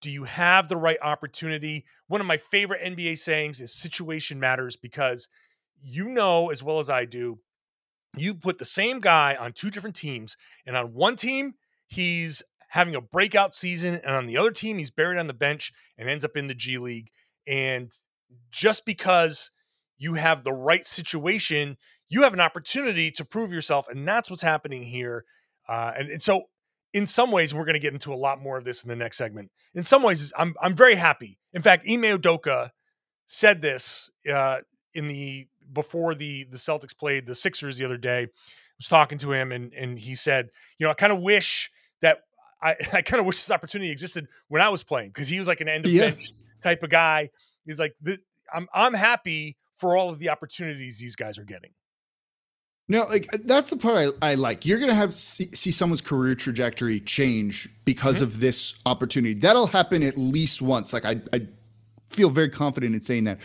do 0.00 0.10
you 0.10 0.24
have 0.24 0.68
the 0.68 0.76
right 0.76 0.98
opportunity? 1.02 1.84
One 2.06 2.20
of 2.20 2.26
my 2.26 2.36
favorite 2.36 2.82
NBA 2.82 3.18
sayings 3.18 3.60
is 3.60 3.74
situation 3.74 4.38
matters 4.38 4.76
because 4.76 5.28
you 5.82 6.08
know 6.08 6.50
as 6.50 6.62
well 6.62 6.78
as 6.78 6.88
I 6.88 7.04
do, 7.04 7.38
you 8.16 8.34
put 8.34 8.58
the 8.58 8.64
same 8.64 9.00
guy 9.00 9.36
on 9.36 9.52
two 9.52 9.70
different 9.70 9.96
teams, 9.96 10.36
and 10.66 10.76
on 10.76 10.94
one 10.94 11.16
team, 11.16 11.54
he's 11.86 12.42
having 12.68 12.94
a 12.94 13.00
breakout 13.00 13.54
season, 13.54 14.00
and 14.04 14.14
on 14.14 14.26
the 14.26 14.36
other 14.36 14.50
team, 14.50 14.78
he's 14.78 14.90
buried 14.90 15.18
on 15.18 15.26
the 15.26 15.34
bench 15.34 15.72
and 15.96 16.08
ends 16.08 16.24
up 16.24 16.36
in 16.36 16.46
the 16.46 16.54
G 16.54 16.78
League. 16.78 17.10
And 17.46 17.90
just 18.50 18.84
because 18.84 19.50
you 19.96 20.14
have 20.14 20.44
the 20.44 20.52
right 20.52 20.86
situation, 20.86 21.76
you 22.08 22.22
have 22.22 22.34
an 22.34 22.40
opportunity 22.40 23.10
to 23.12 23.24
prove 23.24 23.52
yourself. 23.52 23.88
And 23.88 24.06
that's 24.06 24.30
what's 24.30 24.42
happening 24.42 24.82
here. 24.82 25.24
Uh, 25.68 25.92
and, 25.96 26.10
and 26.10 26.22
so, 26.22 26.44
in 26.94 27.06
some 27.06 27.30
ways, 27.30 27.52
we're 27.52 27.66
going 27.66 27.74
to 27.74 27.80
get 27.80 27.92
into 27.92 28.12
a 28.12 28.16
lot 28.16 28.40
more 28.40 28.56
of 28.56 28.64
this 28.64 28.82
in 28.82 28.88
the 28.88 28.96
next 28.96 29.18
segment. 29.18 29.50
In 29.74 29.82
some 29.82 30.02
ways, 30.02 30.32
I'm, 30.38 30.54
I'm 30.62 30.74
very 30.74 30.94
happy. 30.94 31.38
In 31.52 31.60
fact, 31.60 31.84
Ime 31.86 32.02
Udoka 32.02 32.70
said 33.26 33.60
this 33.60 34.10
uh, 34.32 34.58
in 34.94 35.08
the 35.08 35.46
before 35.70 36.14
the 36.14 36.44
the 36.44 36.56
Celtics 36.56 36.96
played 36.96 37.26
the 37.26 37.34
Sixers 37.34 37.76
the 37.76 37.84
other 37.84 37.98
day. 37.98 38.22
I 38.22 38.28
was 38.78 38.88
talking 38.88 39.18
to 39.18 39.32
him, 39.32 39.52
and 39.52 39.72
and 39.74 39.98
he 39.98 40.14
said, 40.14 40.48
you 40.78 40.86
know, 40.86 40.90
I 40.90 40.94
kind 40.94 41.12
of 41.12 41.20
wish 41.20 41.70
that 42.00 42.20
I, 42.62 42.76
I 42.92 43.02
kind 43.02 43.20
of 43.20 43.26
wish 43.26 43.36
this 43.36 43.50
opportunity 43.50 43.90
existed 43.92 44.26
when 44.48 44.62
I 44.62 44.70
was 44.70 44.82
playing 44.82 45.10
because 45.10 45.28
he 45.28 45.38
was 45.38 45.46
like 45.46 45.60
an 45.60 45.68
end 45.68 45.86
of 45.86 45.92
yeah. 45.92 46.10
bench 46.10 46.32
type 46.62 46.82
of 46.82 46.90
guy. 46.90 47.30
He's 47.66 47.78
like, 47.78 47.94
I'm 48.52 48.66
I'm 48.72 48.94
happy 48.94 49.56
for 49.76 49.96
all 49.96 50.08
of 50.10 50.18
the 50.18 50.30
opportunities 50.30 50.98
these 50.98 51.16
guys 51.16 51.38
are 51.38 51.44
getting. 51.44 51.70
No, 52.90 53.04
like 53.04 53.28
that's 53.44 53.68
the 53.68 53.76
part 53.76 54.14
I, 54.22 54.30
I 54.30 54.34
like. 54.34 54.64
You're 54.64 54.78
gonna 54.78 54.94
have 54.94 55.12
see, 55.12 55.50
see 55.52 55.70
someone's 55.70 56.00
career 56.00 56.34
trajectory 56.34 57.00
change 57.00 57.68
because 57.84 58.16
mm-hmm. 58.16 58.24
of 58.24 58.40
this 58.40 58.80
opportunity. 58.86 59.34
That'll 59.34 59.66
happen 59.66 60.02
at 60.02 60.16
least 60.16 60.62
once. 60.62 60.94
Like 60.94 61.04
I, 61.04 61.20
I 61.34 61.46
feel 62.08 62.30
very 62.30 62.48
confident 62.48 62.94
in 62.94 63.00
saying 63.02 63.24
that 63.24 63.40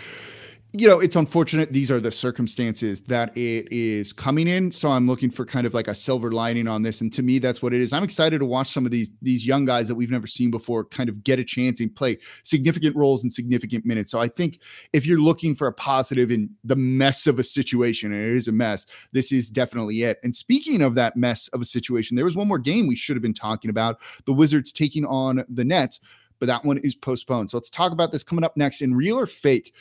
you 0.76 0.88
know, 0.88 1.00
it's 1.00 1.16
unfortunate. 1.16 1.72
These 1.72 1.92
are 1.92 2.00
the 2.00 2.12
circumstances 2.12 3.02
that 3.02 3.38
it 3.38 3.72
is 3.72 4.12
coming 4.12 4.48
in. 4.48 4.72
So 4.72 4.90
I'm 4.90 5.06
looking 5.06 5.30
for 5.30 5.46
kind 5.46 5.68
of 5.68 5.76
like 5.76 5.88
a 5.88 5.94
silver 5.94 6.32
lining 6.32 6.68
on 6.68 6.82
this. 6.82 7.00
And 7.00 7.14
to 7.14 7.22
me, 7.22 7.38
that's 7.38 7.62
what 7.62 7.76
it 7.76 7.80
is. 7.80 7.94
I'm 7.94 8.04
excited 8.04 8.40
to 8.40 8.46
watch 8.46 8.70
some 8.70 8.84
of 8.84 8.92
these 8.92 9.12
these 9.22 9.46
young 9.46 9.66
guys 9.66 9.88
that 9.88 9.94
we've 9.94 10.10
never 10.10 10.26
seen 10.26 10.50
before 10.50 10.86
kind 10.86 11.10
of 11.10 11.24
get 11.24 11.38
a 11.38 11.44
chance 11.44 11.80
and 11.80 11.96
play 11.96 12.18
significant 12.42 12.96
roles 12.96 13.24
in 13.24 13.30
significant 13.30 13.86
minutes. 13.86 14.10
So 14.10 14.20
I 14.20 14.28
think 14.28 14.62
if 14.94 15.06
you're 15.06 15.20
looking 15.20 15.56
for 15.56 15.68
a 15.68 15.74
positive 15.74 16.32
in 16.32 16.50
the 16.64 16.76
mess 16.76 17.28
of 17.28 17.38
a 17.38 17.44
situation, 17.44 18.12
and 18.12 18.24
it 18.24 18.36
is 18.36 18.48
a 18.48 18.52
mess, 18.52 18.88
this 19.12 19.32
is 19.32 19.52
definitely 19.52 20.02
it. 20.02 20.18
And 20.24 20.36
speaking 20.36 20.82
of 20.82 20.96
that 20.96 21.16
mess 21.16 21.50
of 21.50 21.62
a 21.62 21.66
situation, 21.66 22.16
there 22.16 22.26
was 22.26 22.36
one 22.36 22.48
more 22.48 22.58
game 22.58 22.88
we 22.88 22.96
should 22.96 23.16
have 23.16 23.22
been 23.22 23.32
talking 23.32 23.70
about. 23.70 24.00
The 24.26 24.34
Wizards 24.34 24.74
taking 24.74 25.06
on 25.06 25.46
the 25.48 25.66
Nets, 25.66 26.00
but 26.40 26.48
that 26.48 26.66
one 26.66 26.80
is 26.80 26.96
postponed. 26.96 27.52
So 27.52 27.58
let's 27.58 27.70
talk 27.70 27.92
about 27.92 28.12
this 28.12 28.24
coming 28.24 28.44
up 28.44 28.58
next 28.58 28.82
in 28.82 28.96
real 28.96 29.20
or 29.20 29.28
fake. 29.28 29.76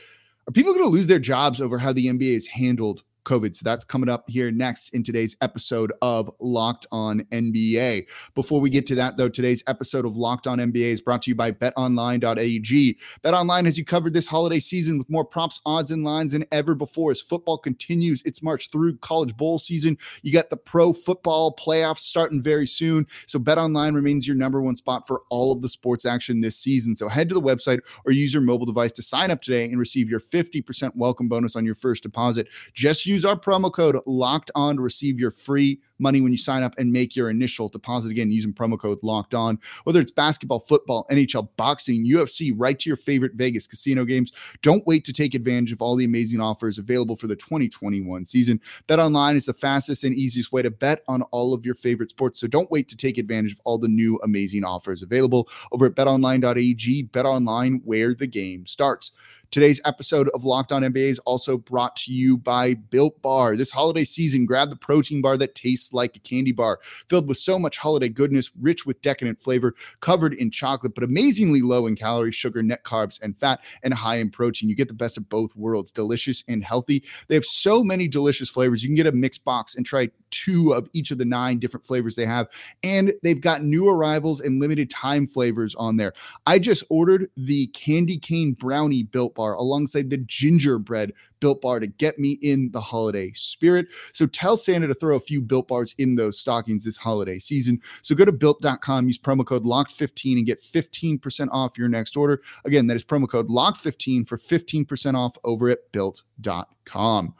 Are 0.48 0.52
people 0.52 0.72
going 0.72 0.84
to 0.84 0.90
lose 0.90 1.06
their 1.06 1.18
jobs 1.18 1.60
over 1.60 1.78
how 1.78 1.92
the 1.92 2.06
NBA 2.06 2.34
has 2.34 2.46
handled 2.48 3.04
COVID. 3.24 3.54
So 3.54 3.64
that's 3.64 3.84
coming 3.84 4.08
up 4.08 4.28
here 4.28 4.50
next 4.50 4.94
in 4.94 5.02
today's 5.02 5.36
episode 5.40 5.92
of 6.02 6.30
Locked 6.40 6.86
On 6.92 7.20
NBA. 7.32 8.08
Before 8.34 8.60
we 8.60 8.70
get 8.70 8.86
to 8.86 8.94
that, 8.96 9.16
though, 9.16 9.28
today's 9.28 9.62
episode 9.66 10.04
of 10.04 10.16
Locked 10.16 10.46
On 10.46 10.58
NBA 10.58 10.92
is 10.92 11.00
brought 11.00 11.22
to 11.22 11.30
you 11.30 11.34
by 11.34 11.52
betonline.ag. 11.52 12.98
BetOnline 13.24 13.64
has 13.64 13.78
you 13.78 13.84
covered 13.84 14.14
this 14.14 14.26
holiday 14.26 14.58
season 14.58 14.98
with 14.98 15.08
more 15.08 15.24
props, 15.24 15.60
odds, 15.64 15.90
and 15.90 16.04
lines 16.04 16.32
than 16.32 16.44
ever 16.52 16.74
before 16.74 17.10
as 17.10 17.20
football 17.20 17.58
continues 17.58 18.22
its 18.22 18.42
march 18.42 18.70
through 18.70 18.96
college 18.98 19.36
bowl 19.36 19.58
season. 19.58 19.96
You 20.22 20.32
got 20.32 20.50
the 20.50 20.56
pro 20.56 20.92
football 20.92 21.54
playoffs 21.54 21.98
starting 21.98 22.42
very 22.42 22.66
soon. 22.66 23.06
So 23.26 23.38
BetOnline 23.38 23.94
remains 23.94 24.26
your 24.26 24.36
number 24.36 24.60
one 24.60 24.76
spot 24.76 25.06
for 25.06 25.22
all 25.30 25.52
of 25.52 25.62
the 25.62 25.68
sports 25.68 26.04
action 26.04 26.40
this 26.40 26.56
season. 26.56 26.96
So 26.96 27.08
head 27.08 27.28
to 27.28 27.34
the 27.34 27.40
website 27.40 27.80
or 28.04 28.12
use 28.12 28.32
your 28.32 28.42
mobile 28.42 28.66
device 28.66 28.92
to 28.92 29.02
sign 29.02 29.30
up 29.30 29.42
today 29.42 29.64
and 29.64 29.78
receive 29.78 30.08
your 30.08 30.20
50% 30.20 30.96
welcome 30.96 31.28
bonus 31.28 31.56
on 31.56 31.64
your 31.64 31.74
first 31.74 32.02
deposit. 32.02 32.48
Just 32.72 33.06
use 33.12 33.24
our 33.24 33.36
promo 33.36 33.72
code 33.72 33.96
locked 34.06 34.50
on 34.54 34.76
to 34.76 34.82
receive 34.82 35.18
your 35.18 35.30
free 35.30 35.80
money 36.02 36.20
when 36.20 36.32
you 36.32 36.38
sign 36.38 36.62
up 36.62 36.74
and 36.78 36.92
make 36.92 37.16
your 37.16 37.30
initial 37.30 37.68
deposit 37.68 38.10
again 38.10 38.30
using 38.30 38.52
promo 38.52 38.78
code 38.78 38.98
locked 39.02 39.34
on. 39.34 39.58
Whether 39.84 40.00
it's 40.00 40.10
basketball, 40.10 40.60
football, 40.60 41.06
NHL, 41.10 41.48
boxing, 41.56 42.04
UFC, 42.04 42.52
right 42.54 42.78
to 42.78 42.90
your 42.90 42.96
favorite 42.96 43.34
Vegas 43.34 43.66
casino 43.66 44.04
games. 44.04 44.32
Don't 44.62 44.86
wait 44.86 45.04
to 45.04 45.12
take 45.12 45.34
advantage 45.34 45.72
of 45.72 45.80
all 45.80 45.96
the 45.96 46.04
amazing 46.04 46.40
offers 46.40 46.78
available 46.78 47.16
for 47.16 47.26
the 47.26 47.36
2021 47.36 48.26
season. 48.26 48.60
Bet 48.86 48.98
online 48.98 49.36
is 49.36 49.46
the 49.46 49.52
fastest 49.52 50.04
and 50.04 50.14
easiest 50.14 50.52
way 50.52 50.62
to 50.62 50.70
bet 50.70 51.02
on 51.08 51.22
all 51.30 51.54
of 51.54 51.64
your 51.64 51.74
favorite 51.74 52.10
sports. 52.10 52.40
So 52.40 52.46
don't 52.46 52.70
wait 52.70 52.88
to 52.88 52.96
take 52.96 53.18
advantage 53.18 53.52
of 53.52 53.60
all 53.64 53.78
the 53.78 53.88
new 53.88 54.18
amazing 54.24 54.64
offers 54.64 55.02
available 55.02 55.48
over 55.70 55.86
at 55.86 55.94
betonline.ag. 55.94 57.02
Bet 57.04 57.26
online 57.26 57.80
where 57.84 58.14
the 58.14 58.26
game 58.26 58.66
starts. 58.66 59.12
Today's 59.52 59.82
episode 59.84 60.30
of 60.30 60.44
Locked 60.44 60.72
On 60.72 60.80
NBA 60.80 61.10
is 61.10 61.18
also 61.20 61.58
brought 61.58 61.94
to 61.96 62.12
you 62.12 62.38
by 62.38 62.72
Built 62.72 63.20
Bar. 63.20 63.54
This 63.54 63.70
holiday 63.70 64.02
season, 64.04 64.46
grab 64.46 64.70
the 64.70 64.76
protein 64.76 65.20
bar 65.20 65.36
that 65.36 65.54
tastes 65.54 65.91
like 65.92 66.16
a 66.16 66.20
candy 66.20 66.52
bar, 66.52 66.78
filled 67.08 67.28
with 67.28 67.38
so 67.38 67.58
much 67.58 67.78
holiday 67.78 68.08
goodness, 68.08 68.50
rich 68.60 68.86
with 68.86 69.02
decadent 69.02 69.40
flavor, 69.40 69.74
covered 70.00 70.34
in 70.34 70.50
chocolate, 70.50 70.94
but 70.94 71.04
amazingly 71.04 71.62
low 71.62 71.86
in 71.86 71.96
calories, 71.96 72.34
sugar, 72.34 72.62
net 72.62 72.84
carbs, 72.84 73.20
and 73.22 73.36
fat, 73.38 73.60
and 73.82 73.94
high 73.94 74.16
in 74.16 74.30
protein. 74.30 74.68
You 74.68 74.76
get 74.76 74.88
the 74.88 74.94
best 74.94 75.16
of 75.16 75.28
both 75.28 75.54
worlds, 75.56 75.92
delicious 75.92 76.44
and 76.48 76.64
healthy. 76.64 77.04
They 77.28 77.34
have 77.34 77.44
so 77.44 77.82
many 77.82 78.08
delicious 78.08 78.48
flavors. 78.48 78.82
You 78.82 78.88
can 78.88 78.96
get 78.96 79.06
a 79.06 79.12
mixed 79.12 79.44
box 79.44 79.74
and 79.74 79.84
try 79.84 80.10
two 80.32 80.72
of 80.72 80.88
each 80.92 81.10
of 81.10 81.18
the 81.18 81.24
nine 81.24 81.58
different 81.58 81.86
flavors 81.86 82.16
they 82.16 82.26
have. 82.26 82.48
And 82.82 83.12
they've 83.22 83.40
got 83.40 83.62
new 83.62 83.88
arrivals 83.88 84.40
and 84.40 84.60
limited 84.60 84.90
time 84.90 85.26
flavors 85.26 85.74
on 85.76 85.96
there. 85.96 86.12
I 86.46 86.58
just 86.58 86.82
ordered 86.88 87.30
the 87.36 87.66
candy 87.68 88.18
cane 88.18 88.52
brownie 88.52 89.04
built 89.04 89.34
bar 89.34 89.54
alongside 89.54 90.10
the 90.10 90.18
gingerbread 90.18 91.12
built 91.42 91.60
bar 91.60 91.80
to 91.80 91.88
get 91.88 92.20
me 92.20 92.38
in 92.40 92.70
the 92.70 92.80
holiday 92.80 93.32
spirit. 93.34 93.88
So 94.12 94.26
tell 94.28 94.56
Santa 94.56 94.86
to 94.86 94.94
throw 94.94 95.16
a 95.16 95.20
few 95.20 95.42
built 95.42 95.66
bars 95.66 95.92
in 95.98 96.14
those 96.14 96.38
stockings 96.38 96.84
this 96.84 96.96
holiday 96.96 97.40
season. 97.40 97.80
So 98.00 98.14
go 98.14 98.24
to 98.24 98.30
built.com, 98.30 99.08
use 99.08 99.18
promo 99.18 99.44
code 99.44 99.64
locked15 99.64 100.38
and 100.38 100.46
get 100.46 100.62
15% 100.62 101.48
off 101.50 101.76
your 101.76 101.88
next 101.88 102.16
order. 102.16 102.40
Again, 102.64 102.86
that 102.86 102.94
is 102.94 103.02
promo 103.02 103.28
code 103.28 103.48
locked15 103.48 104.28
for 104.28 104.38
15% 104.38 105.16
off 105.16 105.36
over 105.42 105.68
at 105.68 105.90
built.com. 105.90 107.34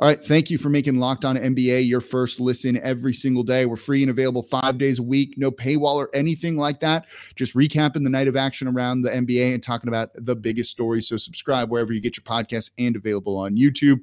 All 0.00 0.08
right. 0.08 0.24
Thank 0.24 0.48
you 0.48 0.56
for 0.56 0.70
making 0.70 0.98
Locked 0.98 1.26
On 1.26 1.36
NBA 1.36 1.86
your 1.86 2.00
first 2.00 2.40
listen 2.40 2.80
every 2.82 3.12
single 3.12 3.42
day. 3.42 3.66
We're 3.66 3.76
free 3.76 4.02
and 4.02 4.10
available 4.10 4.42
five 4.42 4.78
days 4.78 4.98
a 4.98 5.02
week, 5.02 5.34
no 5.36 5.50
paywall 5.50 5.96
or 5.96 6.08
anything 6.14 6.56
like 6.56 6.80
that. 6.80 7.06
Just 7.36 7.54
recapping 7.54 8.02
the 8.02 8.08
night 8.08 8.26
of 8.26 8.34
action 8.34 8.66
around 8.66 9.02
the 9.02 9.10
NBA 9.10 9.52
and 9.52 9.62
talking 9.62 9.88
about 9.88 10.08
the 10.14 10.34
biggest 10.34 10.70
stories. 10.70 11.06
So 11.06 11.18
subscribe 11.18 11.70
wherever 11.70 11.92
you 11.92 12.00
get 12.00 12.16
your 12.16 12.24
podcasts 12.24 12.70
and 12.78 12.96
available 12.96 13.36
on 13.36 13.58
YouTube. 13.58 14.00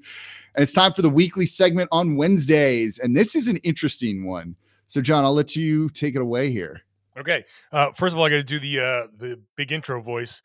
And 0.54 0.62
it's 0.62 0.72
time 0.72 0.94
for 0.94 1.02
the 1.02 1.10
weekly 1.10 1.48
segment 1.48 1.90
on 1.92 2.16
Wednesdays. 2.16 3.00
And 3.00 3.18
this 3.18 3.34
is 3.34 3.48
an 3.48 3.58
interesting 3.58 4.24
one. 4.24 4.56
So, 4.86 5.02
John, 5.02 5.26
I'll 5.26 5.34
let 5.34 5.56
you 5.56 5.90
take 5.90 6.14
it 6.14 6.22
away 6.22 6.52
here. 6.52 6.82
Okay. 7.18 7.44
Uh, 7.72 7.92
first 7.94 8.14
of 8.14 8.20
all, 8.20 8.26
I 8.26 8.30
got 8.30 8.36
to 8.36 8.44
do 8.44 8.60
the 8.60 8.80
uh, 8.80 9.08
the 9.18 9.40
big 9.56 9.72
intro 9.72 10.00
voice. 10.00 10.44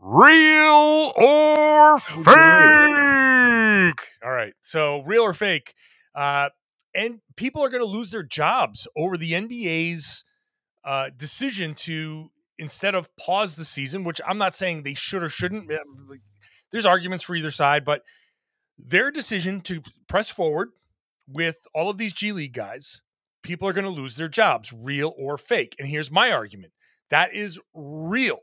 Real 0.00 1.12
or 1.16 1.98
fake? 2.00 2.97
All 4.24 4.30
right. 4.30 4.54
So, 4.62 5.02
real 5.02 5.22
or 5.22 5.34
fake? 5.34 5.74
Uh, 6.14 6.50
and 6.94 7.20
people 7.36 7.62
are 7.62 7.68
going 7.68 7.82
to 7.82 7.88
lose 7.88 8.10
their 8.10 8.22
jobs 8.22 8.86
over 8.96 9.16
the 9.16 9.32
NBA's 9.32 10.24
uh, 10.84 11.10
decision 11.16 11.74
to 11.74 12.30
instead 12.58 12.94
of 12.94 13.14
pause 13.16 13.56
the 13.56 13.64
season, 13.64 14.04
which 14.04 14.20
I'm 14.26 14.38
not 14.38 14.54
saying 14.54 14.82
they 14.82 14.94
should 14.94 15.22
or 15.22 15.28
shouldn't. 15.28 15.70
There's 16.72 16.86
arguments 16.86 17.22
for 17.24 17.36
either 17.36 17.50
side, 17.50 17.84
but 17.84 18.02
their 18.78 19.10
decision 19.10 19.60
to 19.62 19.82
press 20.08 20.28
forward 20.28 20.70
with 21.28 21.58
all 21.74 21.90
of 21.90 21.98
these 21.98 22.12
G 22.12 22.32
League 22.32 22.54
guys, 22.54 23.02
people 23.42 23.68
are 23.68 23.72
going 23.72 23.84
to 23.84 23.90
lose 23.90 24.16
their 24.16 24.28
jobs, 24.28 24.72
real 24.72 25.14
or 25.16 25.38
fake. 25.38 25.76
And 25.78 25.88
here's 25.88 26.10
my 26.10 26.32
argument 26.32 26.72
that 27.10 27.34
is 27.34 27.60
real. 27.74 28.40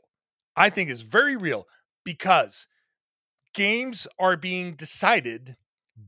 I 0.56 0.70
think 0.70 0.88
is 0.88 1.02
very 1.02 1.36
real 1.36 1.66
because 2.04 2.66
games 3.56 4.06
are 4.18 4.36
being 4.36 4.74
decided 4.74 5.56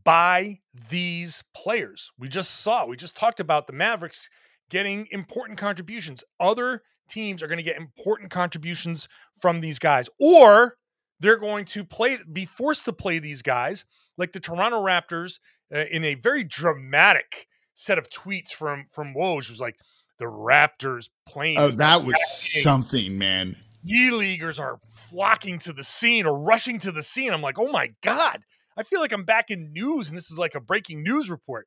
by 0.04 0.58
these 0.90 1.42
players. 1.54 2.12
We 2.18 2.28
just 2.28 2.60
saw, 2.60 2.86
we 2.86 2.96
just 2.96 3.16
talked 3.16 3.40
about 3.40 3.66
the 3.66 3.72
Mavericks 3.72 4.28
getting 4.70 5.08
important 5.10 5.58
contributions. 5.58 6.22
Other 6.38 6.82
teams 7.08 7.42
are 7.42 7.48
going 7.48 7.58
to 7.58 7.64
get 7.64 7.78
important 7.78 8.30
contributions 8.30 9.08
from 9.40 9.60
these 9.60 9.78
guys, 9.78 10.10
or 10.20 10.76
they're 11.18 11.38
going 11.38 11.64
to 11.64 11.84
play, 11.84 12.18
be 12.30 12.44
forced 12.44 12.84
to 12.84 12.92
play 12.92 13.18
these 13.18 13.40
guys, 13.40 13.86
like 14.18 14.32
the 14.32 14.40
Toronto 14.40 14.80
Raptors, 14.82 15.38
uh, 15.74 15.84
in 15.90 16.04
a 16.04 16.14
very 16.14 16.44
dramatic 16.44 17.48
set 17.74 17.96
of 17.96 18.10
tweets 18.10 18.50
from 18.50 18.86
from 18.90 19.14
Woj 19.14 19.48
was 19.48 19.60
like 19.60 19.76
the 20.18 20.24
Raptors 20.26 21.08
playing. 21.26 21.58
Oh, 21.58 21.68
that 21.68 22.04
was 22.04 22.16
something, 22.62 23.16
man. 23.16 23.56
D 23.88 24.10
leaguers 24.10 24.58
are 24.58 24.78
flocking 24.90 25.58
to 25.60 25.72
the 25.72 25.82
scene 25.82 26.26
or 26.26 26.38
rushing 26.38 26.78
to 26.80 26.92
the 26.92 27.02
scene. 27.02 27.32
I'm 27.32 27.42
like, 27.42 27.58
oh 27.58 27.72
my 27.72 27.92
God, 28.02 28.44
I 28.76 28.82
feel 28.82 29.00
like 29.00 29.12
I'm 29.12 29.24
back 29.24 29.50
in 29.50 29.72
news 29.72 30.08
and 30.08 30.16
this 30.16 30.30
is 30.30 30.38
like 30.38 30.54
a 30.54 30.60
breaking 30.60 31.02
news 31.02 31.30
report. 31.30 31.66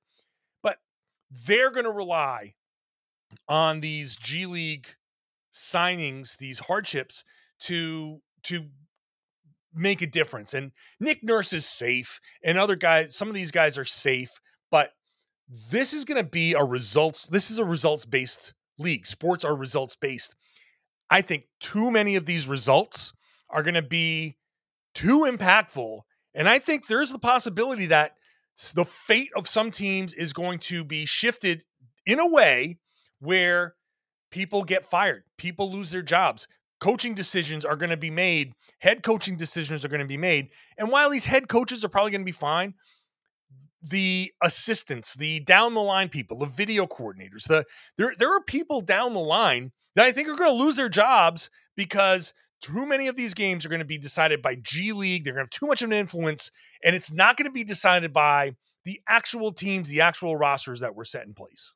But 0.61 0.77
they're 1.29 1.71
going 1.71 1.85
to 1.85 1.91
rely 1.91 2.53
on 3.47 3.79
these 3.79 4.15
G 4.15 4.45
League 4.45 4.87
signings, 5.51 6.37
these 6.37 6.59
hardships 6.59 7.23
to 7.61 8.21
to 8.43 8.67
make 9.73 10.01
a 10.01 10.07
difference. 10.07 10.53
And 10.53 10.71
Nick 10.99 11.23
Nurse 11.23 11.53
is 11.53 11.65
safe, 11.65 12.19
and 12.43 12.57
other 12.57 12.75
guys, 12.75 13.15
some 13.15 13.29
of 13.29 13.33
these 13.33 13.51
guys 13.51 13.77
are 13.77 13.85
safe, 13.85 14.31
but 14.69 14.91
this 15.71 15.93
is 15.93 16.05
going 16.05 16.23
to 16.23 16.29
be 16.29 16.53
a 16.53 16.63
results. 16.63 17.27
This 17.27 17.49
is 17.49 17.57
a 17.57 17.65
results 17.65 18.05
based 18.05 18.53
league. 18.77 19.05
Sports 19.05 19.43
are 19.43 19.55
results 19.55 19.95
based. 19.95 20.35
I 21.11 21.21
think 21.21 21.43
too 21.59 21.91
many 21.91 22.15
of 22.15 22.25
these 22.25 22.47
results 22.47 23.11
are 23.49 23.61
going 23.61 23.75
to 23.75 23.81
be 23.81 24.37
too 24.95 25.19
impactful. 25.29 25.99
And 26.33 26.47
I 26.47 26.57
think 26.57 26.87
there's 26.87 27.11
the 27.11 27.19
possibility 27.19 27.85
that 27.87 28.13
the 28.73 28.85
fate 28.85 29.29
of 29.35 29.47
some 29.47 29.71
teams 29.71 30.13
is 30.13 30.31
going 30.31 30.59
to 30.59 30.85
be 30.85 31.05
shifted 31.05 31.65
in 32.05 32.19
a 32.19 32.27
way 32.27 32.79
where 33.19 33.75
people 34.31 34.63
get 34.63 34.85
fired, 34.85 35.23
people 35.37 35.69
lose 35.69 35.91
their 35.91 36.01
jobs, 36.01 36.47
coaching 36.79 37.13
decisions 37.13 37.65
are 37.65 37.75
going 37.75 37.89
to 37.89 37.97
be 37.97 38.09
made, 38.09 38.53
head 38.79 39.03
coaching 39.03 39.35
decisions 39.35 39.83
are 39.83 39.89
going 39.89 39.99
to 39.99 40.07
be 40.07 40.17
made. 40.17 40.47
And 40.77 40.89
while 40.89 41.09
these 41.09 41.25
head 41.25 41.49
coaches 41.49 41.83
are 41.83 41.89
probably 41.89 42.11
going 42.11 42.21
to 42.21 42.25
be 42.25 42.31
fine, 42.31 42.73
the 43.81 44.31
assistants, 44.41 45.13
the 45.13 45.41
down 45.41 45.73
the 45.73 45.81
line 45.81 46.07
people, 46.07 46.37
the 46.37 46.45
video 46.45 46.87
coordinators, 46.87 47.47
the 47.47 47.65
there 47.97 48.13
there 48.17 48.33
are 48.33 48.43
people 48.43 48.79
down 48.79 49.13
the 49.13 49.19
line 49.19 49.71
that 49.95 50.05
I 50.05 50.11
think 50.11 50.27
are 50.27 50.35
going 50.35 50.55
to 50.55 50.63
lose 50.63 50.75
their 50.75 50.89
jobs 50.89 51.49
because 51.75 52.33
too 52.61 52.85
many 52.85 53.07
of 53.07 53.15
these 53.15 53.33
games 53.33 53.65
are 53.65 53.69
going 53.69 53.79
to 53.79 53.85
be 53.85 53.97
decided 53.97 54.41
by 54.41 54.55
G 54.55 54.93
League. 54.93 55.23
They're 55.23 55.33
going 55.33 55.45
to 55.45 55.51
have 55.51 55.59
too 55.59 55.67
much 55.67 55.81
of 55.81 55.89
an 55.89 55.97
influence, 55.97 56.51
and 56.83 56.95
it's 56.95 57.11
not 57.11 57.37
going 57.37 57.47
to 57.47 57.51
be 57.51 57.63
decided 57.63 58.13
by 58.13 58.55
the 58.85 59.01
actual 59.07 59.51
teams, 59.51 59.89
the 59.89 60.01
actual 60.01 60.35
rosters 60.35 60.79
that 60.79 60.95
were 60.95 61.05
set 61.05 61.25
in 61.25 61.33
place. 61.33 61.75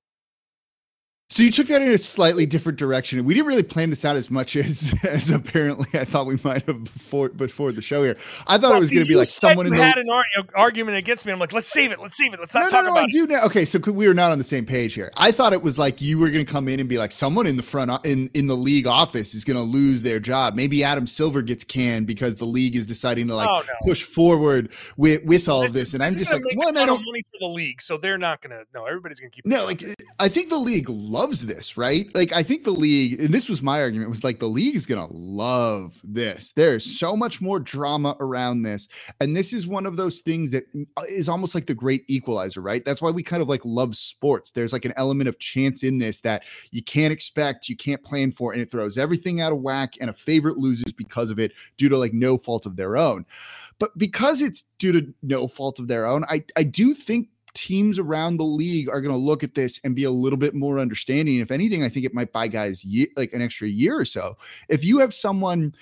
So 1.28 1.42
you 1.42 1.50
took 1.50 1.66
that 1.68 1.82
in 1.82 1.90
a 1.90 1.98
slightly 1.98 2.46
different 2.46 2.78
direction. 2.78 3.24
We 3.26 3.34
didn't 3.34 3.48
really 3.48 3.64
plan 3.64 3.90
this 3.90 4.06
out 4.06 4.16
as 4.16 4.30
much 4.30 4.56
as 4.56 4.94
as 5.04 5.32
apparently 5.32 5.88
I 6.00 6.06
thought 6.06 6.28
we 6.28 6.38
might 6.44 6.66
have 6.68 6.84
before 6.84 7.30
before 7.30 7.72
the 7.72 7.82
show 7.82 8.04
here. 8.04 8.16
I 8.46 8.58
thought 8.58 8.70
well, 8.70 8.76
it 8.76 8.80
was 8.80 8.92
going 8.92 9.04
to 9.04 9.10
be 9.10 9.16
like 9.16 9.30
someone 9.30 9.66
in 9.66 9.76
the 9.76 9.84
had 9.84 9.98
an 9.98 10.08
ar- 10.10 10.24
argument 10.54 10.98
against 10.98 11.26
me. 11.26 11.32
I'm 11.32 11.40
like, 11.40 11.52
let's 11.52 11.70
save 11.70 11.92
it, 11.92 12.00
let's 12.00 12.16
save 12.16 12.34
it, 12.34 12.40
let's 12.40 12.54
not 12.54 12.62
no, 12.62 12.70
talk 12.70 12.84
no, 12.84 12.90
no, 12.90 12.92
about 12.92 13.06
I 13.06 13.08
do 13.10 13.26
now. 13.26 13.44
Okay, 13.46 13.66
so 13.66 13.80
we 13.92 14.08
were 14.08 14.14
not 14.14 14.32
on 14.32 14.38
the 14.38 14.44
same 14.44 14.66
page 14.66 14.94
here. 14.94 15.12
I 15.18 15.32
thought 15.32 15.52
it 15.52 15.64
was 15.64 15.80
like 15.80 16.00
you 16.00 16.20
were 16.20 16.30
going 16.30 16.46
to 16.46 16.52
come 16.52 16.68
in 16.68 16.80
and 16.80 16.88
be 16.88 17.00
like, 17.00 17.12
someone 17.12 17.48
in 17.48 17.58
the 17.58 17.64
front 17.64 17.90
uh, 17.90 18.00
in 18.04 18.30
in 18.36 18.46
the 18.46 18.56
league 18.56 18.86
office 18.86 19.34
is 19.34 19.44
going 19.44 19.58
to 19.58 19.64
lose 19.64 20.04
their 20.04 20.20
job. 20.20 20.54
Maybe 20.54 20.84
Adam 20.84 21.08
Silver 21.08 21.42
gets 21.42 21.64
canned 21.64 22.06
because 22.06 22.38
the 22.38 22.46
league 22.46 22.76
is 22.76 22.86
deciding 22.86 23.28
to 23.30 23.36
like 23.36 23.50
oh, 23.50 23.64
push 23.88 24.04
forward 24.04 24.72
with 24.96 25.24
with 25.26 25.50
all 25.50 25.62
this, 25.62 25.72
of 25.72 25.76
this. 25.76 25.94
And 25.96 26.04
I'm 26.04 26.14
just 26.14 26.32
like, 26.32 26.44
one, 26.54 26.78
I 26.78 26.86
don't 26.86 27.04
money 27.04 27.24
for 27.24 27.40
the 27.40 27.48
league, 27.48 27.82
so 27.82 27.98
they're 27.98 28.20
not 28.20 28.42
going 28.42 28.52
to. 28.52 28.64
No, 28.76 28.86
everybody's 28.86 29.20
going 29.20 29.32
to 29.32 29.36
keep. 29.36 29.46
No, 29.48 29.66
like 29.66 29.84
I 30.20 30.28
think 30.28 30.50
the 30.50 30.58
league 30.58 30.88
loves 31.16 31.46
this, 31.46 31.78
right? 31.78 32.14
Like 32.14 32.34
I 32.34 32.44
think 32.44 32.66
the 32.66 32.72
league, 32.72 33.22
and 33.22 33.34
this 33.34 33.48
was 33.48 33.62
my 33.62 33.80
argument, 33.80 34.10
was 34.10 34.26
like 34.26 34.40
the 34.40 34.50
league 34.50 34.76
is 34.76 34.86
gonna 34.86 35.08
love 35.12 36.02
this. 36.04 36.52
There's 36.52 37.00
so 37.00 37.16
much 37.16 37.42
more 37.42 37.58
drama 37.58 38.18
around 38.20 38.64
this, 38.64 38.90
and 39.22 39.34
this 39.34 39.54
is 39.54 39.66
one 39.66 39.86
of 39.86 39.96
those 39.96 40.20
things 40.20 40.52
that 40.52 40.66
uh, 40.98 41.32
almost 41.32 41.56
like 41.56 41.68
the 41.68 41.74
great 41.74 42.04
equalizer, 42.10 42.60
right? 42.60 42.84
That's 42.84 43.02
why 43.02 43.12
we 43.12 43.24
kind 43.24 43.42
of 43.42 43.48
like 43.48 43.62
love 43.64 43.96
sports. 43.96 44.52
There's 44.52 44.74
like 44.74 44.84
an 44.84 44.94
element 44.98 45.30
of 45.30 45.40
chance 45.40 45.84
in 45.84 46.00
this 46.00 46.20
that 46.22 46.44
you 46.72 46.84
can't 46.84 47.14
expect, 47.14 47.70
you 47.70 47.78
can't 47.78 48.04
plan 48.04 48.34
for, 48.34 48.52
and 48.52 48.62
it 48.62 48.70
throws 48.70 48.98
everything 48.98 49.40
out 49.40 49.54
of 49.54 49.62
whack, 49.62 49.94
and 50.02 50.10
a 50.10 50.14
favorite 50.14 50.58
loses 50.58 50.92
because 50.92 51.30
of 51.30 51.40
it 51.40 51.54
due 51.78 51.88
to 51.88 51.98
like 51.98 52.14
no 52.14 52.38
fault 52.38 52.66
of 52.66 52.76
their 52.76 52.98
own. 52.98 53.26
But 53.80 53.98
because 53.98 54.42
it's 54.42 54.64
due 54.80 54.92
to 54.92 55.14
no 55.24 55.48
fault 55.48 55.80
of 55.80 55.88
their 55.88 56.06
own, 56.06 56.26
I 56.26 56.44
I 56.58 56.64
do 56.64 56.94
think 56.94 57.30
teams 57.56 57.98
around 57.98 58.38
the 58.38 58.44
league 58.44 58.88
are 58.88 59.02
going 59.02 59.14
to 59.14 59.20
look 59.20 59.44
at 59.44 59.56
this 59.56 59.80
and 59.84 59.96
be 59.96 60.04
a 60.04 60.12
little 60.12 60.38
bit 60.38 60.54
more 60.54 60.78
understanding. 60.78 61.40
If 61.40 61.50
anything, 61.50 61.84
I 61.84 61.90
think 61.90 62.06
it 62.06 62.14
might 62.14 62.32
buy 62.32 62.48
guys 62.48 62.86
ye- 62.86 63.12
like 63.18 63.34
an 63.34 63.42
extra 63.42 63.68
year 63.68 63.98
or 63.98 64.06
so. 64.06 64.38
If 64.70 64.86
you 64.86 65.00
have 65.00 65.14
someone 65.14 65.74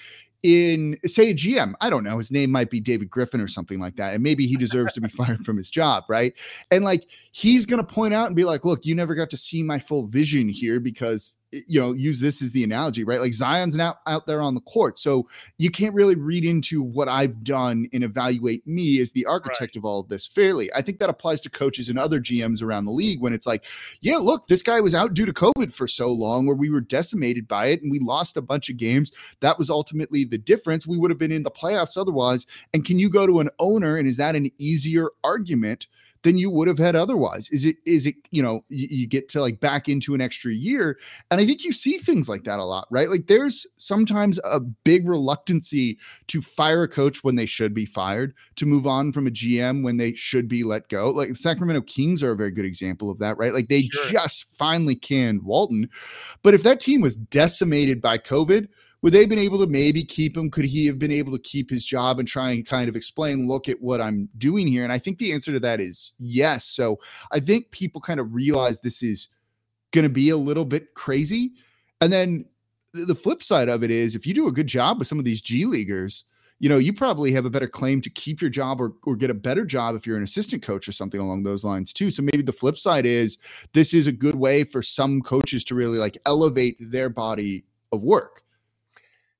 in 0.44 0.98
say 1.06 1.32
a 1.32 1.34
GM, 1.34 1.74
I 1.82 1.90
don't 1.90 2.04
know, 2.04 2.18
his 2.18 2.32
name 2.32 2.52
might 2.52 2.70
be 2.70 2.80
David 2.80 3.10
Griffin 3.10 3.42
or 3.42 3.48
something 3.48 3.80
like 3.80 3.96
that, 3.96 4.14
and 4.14 4.24
maybe 4.24 4.46
he 4.46 4.56
deserves 4.56 4.94
to 4.94 5.02
be 5.02 5.10
fired 5.10 5.46
from 5.46 5.58
his 5.58 5.70
job, 5.70 6.04
right? 6.08 6.34
And 6.70 6.86
like 6.86 7.06
he's 7.34 7.66
going 7.66 7.84
to 7.84 7.94
point 7.94 8.14
out 8.14 8.28
and 8.28 8.36
be 8.36 8.44
like, 8.44 8.64
look, 8.64 8.86
you 8.86 8.94
never 8.94 9.16
got 9.16 9.32
to 9.32 9.38
see 9.38 9.64
my 9.64 9.80
full 9.80 10.06
vision 10.06 10.48
here 10.48 10.80
because 10.80 11.36
you 11.68 11.80
know, 11.80 11.94
use 11.94 12.20
this 12.20 12.42
as 12.42 12.52
the 12.52 12.64
analogy, 12.64 13.04
right? 13.04 13.22
Like 13.22 13.34
Zion's 13.34 13.76
now 13.76 13.96
out 14.08 14.26
there 14.26 14.42
on 14.42 14.56
the 14.56 14.62
court. 14.62 14.98
So 14.98 15.28
you 15.58 15.70
can't 15.70 15.94
really 15.94 16.16
read 16.16 16.44
into 16.44 16.82
what 16.82 17.08
I've 17.08 17.44
done 17.44 17.88
and 17.94 18.04
evaluate 18.04 18.66
me 18.66 19.00
as 19.00 19.12
the 19.12 19.26
architect 19.26 19.76
right. 19.76 19.78
of 19.78 19.86
all 19.86 20.00
of 20.00 20.10
this 20.10 20.26
fairly. 20.26 20.72
I 20.74 20.82
think 20.82 21.00
that 21.00 21.10
applies 21.10 21.42
to 21.42 21.50
coaches 21.50 21.90
and 21.90 22.00
other 22.00 22.20
GMs 22.20 22.64
around 22.64 22.86
the 22.86 22.92
league 22.92 23.22
when 23.22 23.34
it's 23.34 23.46
like, 23.46 23.66
yeah, 24.02 24.18
look, 24.18 24.48
this 24.48 24.64
guy 24.64 24.82
was 24.82 24.96
out 24.96 25.14
due 25.14 25.26
to 25.26 25.34
COVID 25.34 25.72
for 25.72 25.88
so 25.88 26.12
long 26.12 26.46
where 26.46 26.56
we 26.56 26.70
were 26.70 26.82
decimated 26.82 27.48
by 27.48 27.68
it 27.68 27.84
and 27.84 27.92
we 27.92 28.00
lost 28.00 28.36
a 28.36 28.42
bunch 28.42 28.70
of 28.70 28.78
games. 28.78 29.12
That 29.42 29.60
was 29.60 29.70
ultimately 29.70 30.24
the 30.24 30.40
difference. 30.40 30.88
We 30.88 30.98
would 30.98 31.12
have 31.12 31.20
been 31.20 31.32
in 31.32 31.44
the 31.44 31.52
playoffs 31.52 31.98
otherwise. 31.98 32.48
And 32.74 32.84
can 32.84 32.98
you 32.98 33.10
go 33.10 33.28
to 33.28 33.40
an 33.40 33.50
owner 33.60 33.96
and 33.96 34.08
is 34.08 34.18
that 34.18 34.36
an 34.36 34.50
easier 34.58 35.10
argument? 35.24 35.88
Than 36.24 36.38
you 36.38 36.50
would 36.50 36.68
have 36.68 36.80
had 36.80 36.96
otherwise. 36.96 37.50
Is 37.50 37.66
it 37.66 37.78
is 37.86 38.06
it 38.06 38.16
you 38.32 38.42
know 38.42 38.64
you, 38.70 38.88
you, 38.90 39.08
get 39.08 39.30
to 39.30 39.42
like 39.42 39.60
back 39.60 39.88
into 39.88 40.14
an 40.16 40.22
extra 40.22 40.52
year, 40.52 40.98
and 41.30 41.40
I 41.40 41.46
think 41.46 41.64
you 41.64 41.74
see 41.74 41.98
things 41.98 42.28
like 42.28 42.46
that 42.46 42.60
a 42.60 42.66
lot, 42.66 42.88
right? 42.90 43.10
Like 43.10 43.28
there's 43.28 43.68
sometimes 43.78 44.40
a 44.44 44.60
big 44.60 45.08
reluctancy 45.08 46.00
to 46.28 46.42
fire 46.42 46.84
a 46.84 46.88
coach 46.88 47.24
when 47.24 47.36
they 47.36 47.46
should 47.46 47.74
be 47.74 47.86
fired, 47.86 48.34
to 48.56 48.66
move 48.66 48.88
on 48.88 49.12
from 49.12 49.28
a 49.28 49.32
GM 49.32 49.84
when 49.84 49.98
they 49.98 50.14
should 50.14 50.48
be 50.48 50.64
let 50.64 50.88
go. 50.90 51.12
Like 51.12 51.30
the 51.30 51.36
Sacramento 51.36 51.82
Kings 51.82 52.24
are 52.24 52.32
a 52.32 52.38
very 52.38 52.52
good 52.52 52.66
example 52.66 53.12
of 53.12 53.20
that, 53.20 53.38
right? 53.38 53.54
Like 53.54 53.68
they 53.68 53.84
sure. 53.84 54.12
just 54.12 54.56
finally 54.56 54.96
canned 54.96 55.44
Walton, 55.44 55.90
but 56.42 56.54
if 56.54 56.64
that 56.64 56.80
team 56.80 57.02
was 57.02 57.16
decimated 57.16 58.02
by 58.02 58.18
COVID 58.18 58.68
would 59.04 59.12
they 59.12 59.20
have 59.20 59.30
been 59.30 59.38
able 59.38 59.60
to 59.60 59.68
maybe 59.68 60.02
keep 60.04 60.36
him? 60.36 60.50
Could 60.50 60.64
he 60.64 60.88
have 60.88 60.98
been 60.98 61.12
able 61.12 61.34
to 61.34 61.40
keep 61.40 61.70
his 61.70 61.86
job 61.86 62.20
and 62.20 62.28
try 62.28 62.52
and 62.52 62.66
kind 62.66 62.88
of 62.88 62.96
explain, 62.96 63.50
look 63.50 63.68
at 63.68 63.82
what 63.82 64.00
I'm 64.00 64.30
doing 64.38 64.66
here? 64.66 64.86
And 64.86 64.94
I 64.94 64.98
think 64.98 65.18
the 65.18 65.34
answer 65.34 65.52
to 65.52 65.60
that 65.60 65.82
is 65.82 66.14
yes. 66.20 66.64
So 66.64 67.00
I 67.30 67.42
think 67.42 67.70
people 67.72 68.00
kind 68.00 68.22
of 68.22 68.34
realize 68.34 68.80
this 68.80 69.04
is 69.04 69.28
going 69.92 70.06
to 70.06 70.10
be 70.10 70.30
a 70.30 70.38
little 70.38 70.64
bit 70.64 70.94
crazy. 70.94 71.52
And 72.00 72.14
then 72.14 72.46
the 72.94 73.14
flip 73.14 73.44
side 73.44 73.68
of 73.68 73.84
it 73.84 73.92
is 73.92 74.16
if 74.16 74.26
you 74.26 74.34
do 74.34 74.48
a 74.48 74.54
good 74.54 74.68
job 74.68 75.00
with 75.00 75.08
some 75.08 75.20
of 75.20 75.26
these 75.26 75.42
G 75.42 75.66
leaguers, 75.66 76.24
you 76.60 76.70
know, 76.70 76.78
you 76.78 76.94
probably 76.94 77.34
have 77.34 77.44
a 77.44 77.50
better 77.50 77.68
claim 77.68 78.00
to 78.00 78.10
keep 78.10 78.40
your 78.40 78.50
job 78.50 78.80
or, 78.80 78.94
or 79.04 79.18
get 79.18 79.30
a 79.30 79.34
better 79.34 79.66
job 79.66 79.96
if 79.96 80.08
you're 80.08 80.16
an 80.16 80.24
assistant 80.24 80.64
coach 80.64 80.88
or 80.88 80.94
something 80.94 81.20
along 81.20 81.44
those 81.44 81.66
lines 81.66 81.92
too. 81.92 82.10
So 82.10 82.24
maybe 82.24 82.42
the 82.42 82.54
flip 82.54 82.78
side 82.78 83.06
is 83.06 83.38
this 83.74 83.94
is 83.94 84.08
a 84.08 84.14
good 84.14 84.36
way 84.36 84.64
for 84.64 84.82
some 84.82 85.20
coaches 85.20 85.66
to 85.66 85.76
really 85.76 85.98
like 85.98 86.18
elevate 86.26 86.78
their 86.80 87.10
body 87.10 87.66
of 87.92 88.02
work. 88.02 88.43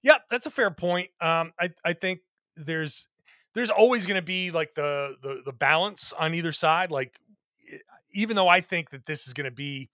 Yeah, 0.04 0.18
that's 0.30 0.46
a 0.46 0.52
fair 0.52 0.70
point. 0.70 1.10
Um, 1.22 1.54
I 1.60 1.70
I 1.84 1.94
think 1.94 2.20
there's 2.56 3.08
there's 3.54 3.70
always 3.70 4.06
going 4.06 4.20
to 4.20 4.26
be 4.26 4.52
like 4.52 4.76
the, 4.76 5.16
the 5.22 5.42
the 5.46 5.54
balance 5.54 6.14
on 6.14 6.34
either 6.34 6.52
side. 6.52 6.92
Like 6.92 7.20
even 8.14 8.36
though 8.36 8.48
I 8.48 8.62
think 8.62 8.92
that 8.92 9.06
this 9.06 9.28
is 9.28 9.34
going 9.34 9.46
to 9.46 9.52
be 9.52 9.90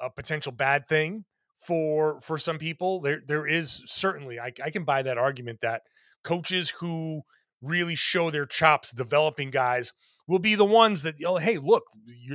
a 0.00 0.10
potential 0.10 0.52
bad 0.52 0.88
thing 0.88 1.24
for 1.64 2.20
for 2.20 2.38
some 2.38 2.58
people, 2.58 3.00
there 3.00 3.22
there 3.26 3.46
is 3.46 3.82
certainly 3.86 4.38
I, 4.38 4.52
I 4.62 4.70
can 4.70 4.84
buy 4.84 5.02
that 5.02 5.18
argument 5.18 5.60
that 5.62 5.82
coaches 6.22 6.70
who 6.70 7.22
really 7.62 7.94
show 7.94 8.30
their 8.30 8.46
chops 8.46 8.92
developing 8.92 9.50
guys 9.50 9.92
will 10.26 10.38
be 10.38 10.54
the 10.54 10.64
ones 10.64 11.02
that 11.02 11.14
oh 11.24 11.36
hey 11.36 11.58
look 11.58 11.84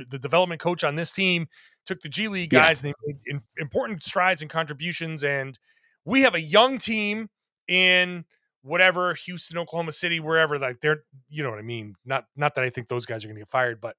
the 0.08 0.18
development 0.18 0.60
coach 0.60 0.82
on 0.82 0.96
this 0.96 1.12
team 1.12 1.46
took 1.86 2.00
the 2.00 2.08
G 2.08 2.28
League 2.28 2.50
guys 2.50 2.82
yeah. 2.82 2.88
and 2.88 2.94
they 3.14 3.32
made 3.32 3.42
important 3.58 4.02
strides 4.02 4.42
and 4.42 4.50
contributions 4.50 5.22
and 5.22 5.58
we 6.04 6.22
have 6.22 6.34
a 6.34 6.40
young 6.40 6.78
team 6.78 7.28
in 7.68 8.24
whatever 8.62 9.14
Houston, 9.14 9.58
Oklahoma 9.58 9.92
City, 9.92 10.20
wherever. 10.20 10.58
Like 10.58 10.80
they're, 10.80 11.04
you 11.28 11.42
know 11.42 11.50
what 11.50 11.58
I 11.58 11.62
mean. 11.62 11.94
Not 12.04 12.24
not 12.36 12.54
that 12.54 12.64
I 12.64 12.70
think 12.70 12.88
those 12.88 13.06
guys 13.06 13.24
are 13.24 13.28
going 13.28 13.36
to 13.36 13.42
get 13.42 13.50
fired, 13.50 13.80
but 13.80 13.96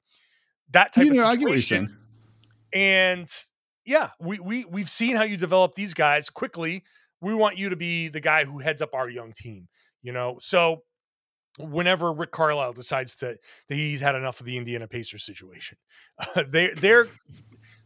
that 0.71 0.93
type 0.93 1.05
you 1.05 1.13
know, 1.13 1.29
of 1.29 1.33
situation. 1.33 1.97
And 2.73 3.29
yeah, 3.85 4.09
we 4.19 4.39
we 4.39 4.65
we've 4.65 4.89
seen 4.89 5.15
how 5.15 5.23
you 5.23 5.37
develop 5.37 5.75
these 5.75 5.93
guys 5.93 6.29
quickly. 6.29 6.83
We 7.21 7.33
want 7.33 7.57
you 7.57 7.69
to 7.69 7.75
be 7.75 8.07
the 8.07 8.19
guy 8.19 8.45
who 8.45 8.59
heads 8.59 8.81
up 8.81 8.93
our 8.93 9.09
young 9.09 9.33
team. 9.33 9.67
You 10.01 10.11
know, 10.13 10.37
so 10.39 10.83
whenever 11.59 12.11
Rick 12.11 12.31
Carlisle 12.31 12.73
decides 12.73 13.15
to 13.17 13.37
that 13.67 13.75
he's 13.75 14.01
had 14.01 14.15
enough 14.15 14.39
of 14.39 14.45
the 14.45 14.57
Indiana 14.57 14.87
Pacers 14.87 15.25
situation, 15.25 15.77
uh, 16.19 16.43
they 16.49 16.71
they're 16.71 17.07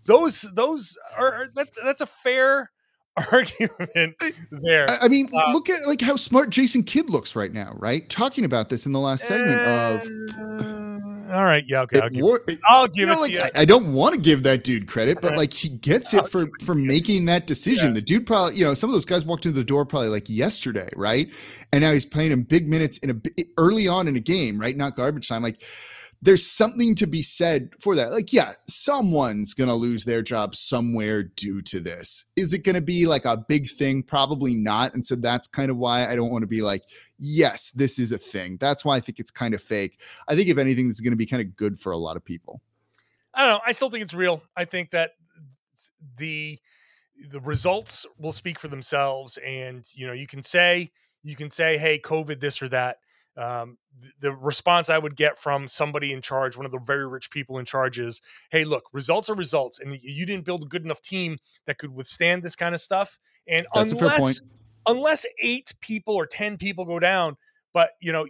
those 0.06 0.42
those 0.54 0.98
are 1.18 1.48
that, 1.56 1.70
that's 1.84 2.02
a 2.02 2.06
fair 2.06 2.72
argument 3.32 4.16
there. 4.52 4.88
I 4.90 5.08
mean, 5.08 5.30
uh, 5.34 5.52
look 5.54 5.70
at 5.70 5.88
like 5.88 6.02
how 6.02 6.16
smart 6.16 6.50
Jason 6.50 6.84
Kidd 6.84 7.10
looks 7.10 7.36
right 7.36 7.54
now, 7.54 7.74
right? 7.78 8.10
Talking 8.10 8.46
about 8.46 8.70
this 8.70 8.86
in 8.86 8.92
the 8.92 9.00
last 9.00 9.26
segment 9.26 9.62
uh, 9.62 10.00
of. 10.02 10.86
All 11.32 11.44
right, 11.44 11.64
yeah, 11.68 11.82
okay, 11.82 12.00
I'll 12.02 12.10
give, 12.10 12.24
war, 12.24 12.42
it, 12.48 12.60
I'll 12.70 12.88
give 12.88 13.10
it 13.10 13.14
like, 13.14 13.32
to 13.32 13.38
you. 13.38 13.42
I, 13.42 13.62
I 13.62 13.66
don't 13.66 13.94
want 13.94 14.14
to 14.14 14.22
give 14.22 14.44
that 14.44 14.64
dude 14.64 14.88
credit, 14.88 15.22
but 15.22 15.36
like 15.36 15.54
he 15.54 15.70
gets 15.70 16.14
it 16.14 16.28
for 16.28 16.48
for 16.64 16.76
making 16.76 17.26
that 17.26 17.48
decision. 17.48 17.88
Yeah. 17.90 17.94
The 17.96 18.02
dude 18.02 18.28
probably, 18.28 18.56
you 18.56 18.66
know, 18.66 18.76
some 18.76 18.90
of 18.90 18.94
those 18.94 19.06
guys 19.06 19.26
walked 19.26 19.46
into 19.46 19.58
the 19.58 19.64
door 19.64 19.86
probably 19.86 20.10
like 20.10 20.30
yesterday, 20.30 20.90
right? 20.96 21.28
And 21.74 21.82
now 21.82 21.92
he's 21.92 22.06
playing 22.06 22.32
in 22.32 22.44
big 22.44 22.70
minutes 22.70 23.00
in 23.00 23.10
a 23.10 23.44
early 23.58 23.88
on 23.88 24.08
in 24.08 24.16
a 24.16 24.20
game, 24.20 24.60
right? 24.60 24.78
Not 24.78 24.96
garbage 24.96 25.28
time, 25.28 25.42
like 25.42 25.64
there's 26.26 26.46
something 26.46 26.96
to 26.96 27.06
be 27.06 27.22
said 27.22 27.70
for 27.80 27.96
that. 27.96 28.12
Like, 28.12 28.34
yeah, 28.34 28.54
someone's 28.68 29.54
going 29.54 29.70
to 29.70 29.76
lose 29.76 30.06
their 30.06 30.24
job 30.24 30.56
somewhere 30.56 31.22
due 31.22 31.62
to 31.62 31.80
this. 31.80 32.26
Is 32.36 32.52
it 32.52 32.64
going 32.64 32.76
to 32.76 32.82
be 32.82 33.06
like 33.06 33.26
a 33.26 33.38
big 33.38 33.70
thing? 33.70 34.02
Probably 34.02 34.56
not. 34.56 34.96
And 34.96 35.06
so 35.06 35.16
that's 35.16 35.48
kind 35.48 35.70
of 35.70 35.78
why 35.78 36.08
I 36.08 36.16
don't 36.16 36.32
want 36.32 36.42
to 36.42 36.48
be 36.48 36.64
like, 36.64 36.82
yes, 37.20 37.70
this 37.72 38.00
is 38.00 38.12
a 38.12 38.18
thing. 38.18 38.58
That's 38.60 38.84
why 38.84 38.96
I 38.96 39.02
think 39.02 39.20
it's 39.20 39.30
kind 39.30 39.54
of 39.54 39.62
fake. 39.62 40.00
I 40.28 40.36
think 40.36 40.50
if 40.50 40.58
anything, 40.58 40.88
this 40.88 40.96
is 40.96 41.02
going 41.02 41.14
to 41.14 41.18
be 41.18 41.28
kind 41.28 41.42
of 41.42 41.56
good 41.56 41.78
for 41.78 41.92
a 41.92 41.98
lot 41.98 42.18
of 42.18 42.26
people. 42.26 42.60
I 43.32 43.42
don't 43.44 43.58
know. 43.58 43.62
I 43.64 43.72
still 43.72 43.92
think 43.92 44.04
it's 44.04 44.16
real. 44.16 44.42
I 44.58 44.66
think 44.66 44.90
that 44.92 45.12
the 46.18 46.58
the 47.30 47.40
results 47.40 48.06
will 48.18 48.32
speak 48.32 48.60
for 48.60 48.68
themselves 48.68 49.38
and 49.46 49.86
you 49.94 50.06
know 50.06 50.12
you 50.12 50.28
can 50.28 50.44
say 50.44 50.92
you 51.24 51.34
can 51.34 51.50
say 51.50 51.78
hey 51.78 51.98
covid 51.98 52.42
this 52.42 52.62
or 52.62 52.68
that 52.68 52.98
um, 53.38 53.78
the 54.20 54.32
response 54.32 54.90
I 54.90 54.98
would 54.98 55.16
get 55.16 55.38
from 55.38 55.68
somebody 55.68 56.14
in 56.14 56.22
charge, 56.22 56.56
one 56.56 56.66
of 56.66 56.72
the 56.72 56.80
very 56.80 57.08
rich 57.08 57.30
people 57.32 57.58
in 57.58 57.66
charge, 57.66 58.00
is, 58.00 58.22
"Hey, 58.52 58.64
look, 58.64 58.86
results 58.94 59.30
are 59.30 59.36
results, 59.36 59.80
and 59.80 59.98
you 60.02 60.26
didn't 60.26 60.46
build 60.46 60.64
a 60.64 60.68
good 60.68 60.86
enough 60.86 61.02
team 61.02 61.38
that 61.66 61.78
could 61.78 61.94
withstand 61.94 62.44
this 62.44 62.56
kind 62.56 62.74
of 62.74 62.82
stuff. 62.82 63.20
And 63.48 63.68
That's 63.74 63.92
unless 63.92 64.42
unless 64.88 65.26
eight 65.42 65.74
people 65.82 66.16
or 66.16 66.26
ten 66.26 66.58
people 66.58 66.86
go 66.86 67.00
down, 67.00 67.38
but 67.74 67.92
you 68.00 68.12
know, 68.12 68.28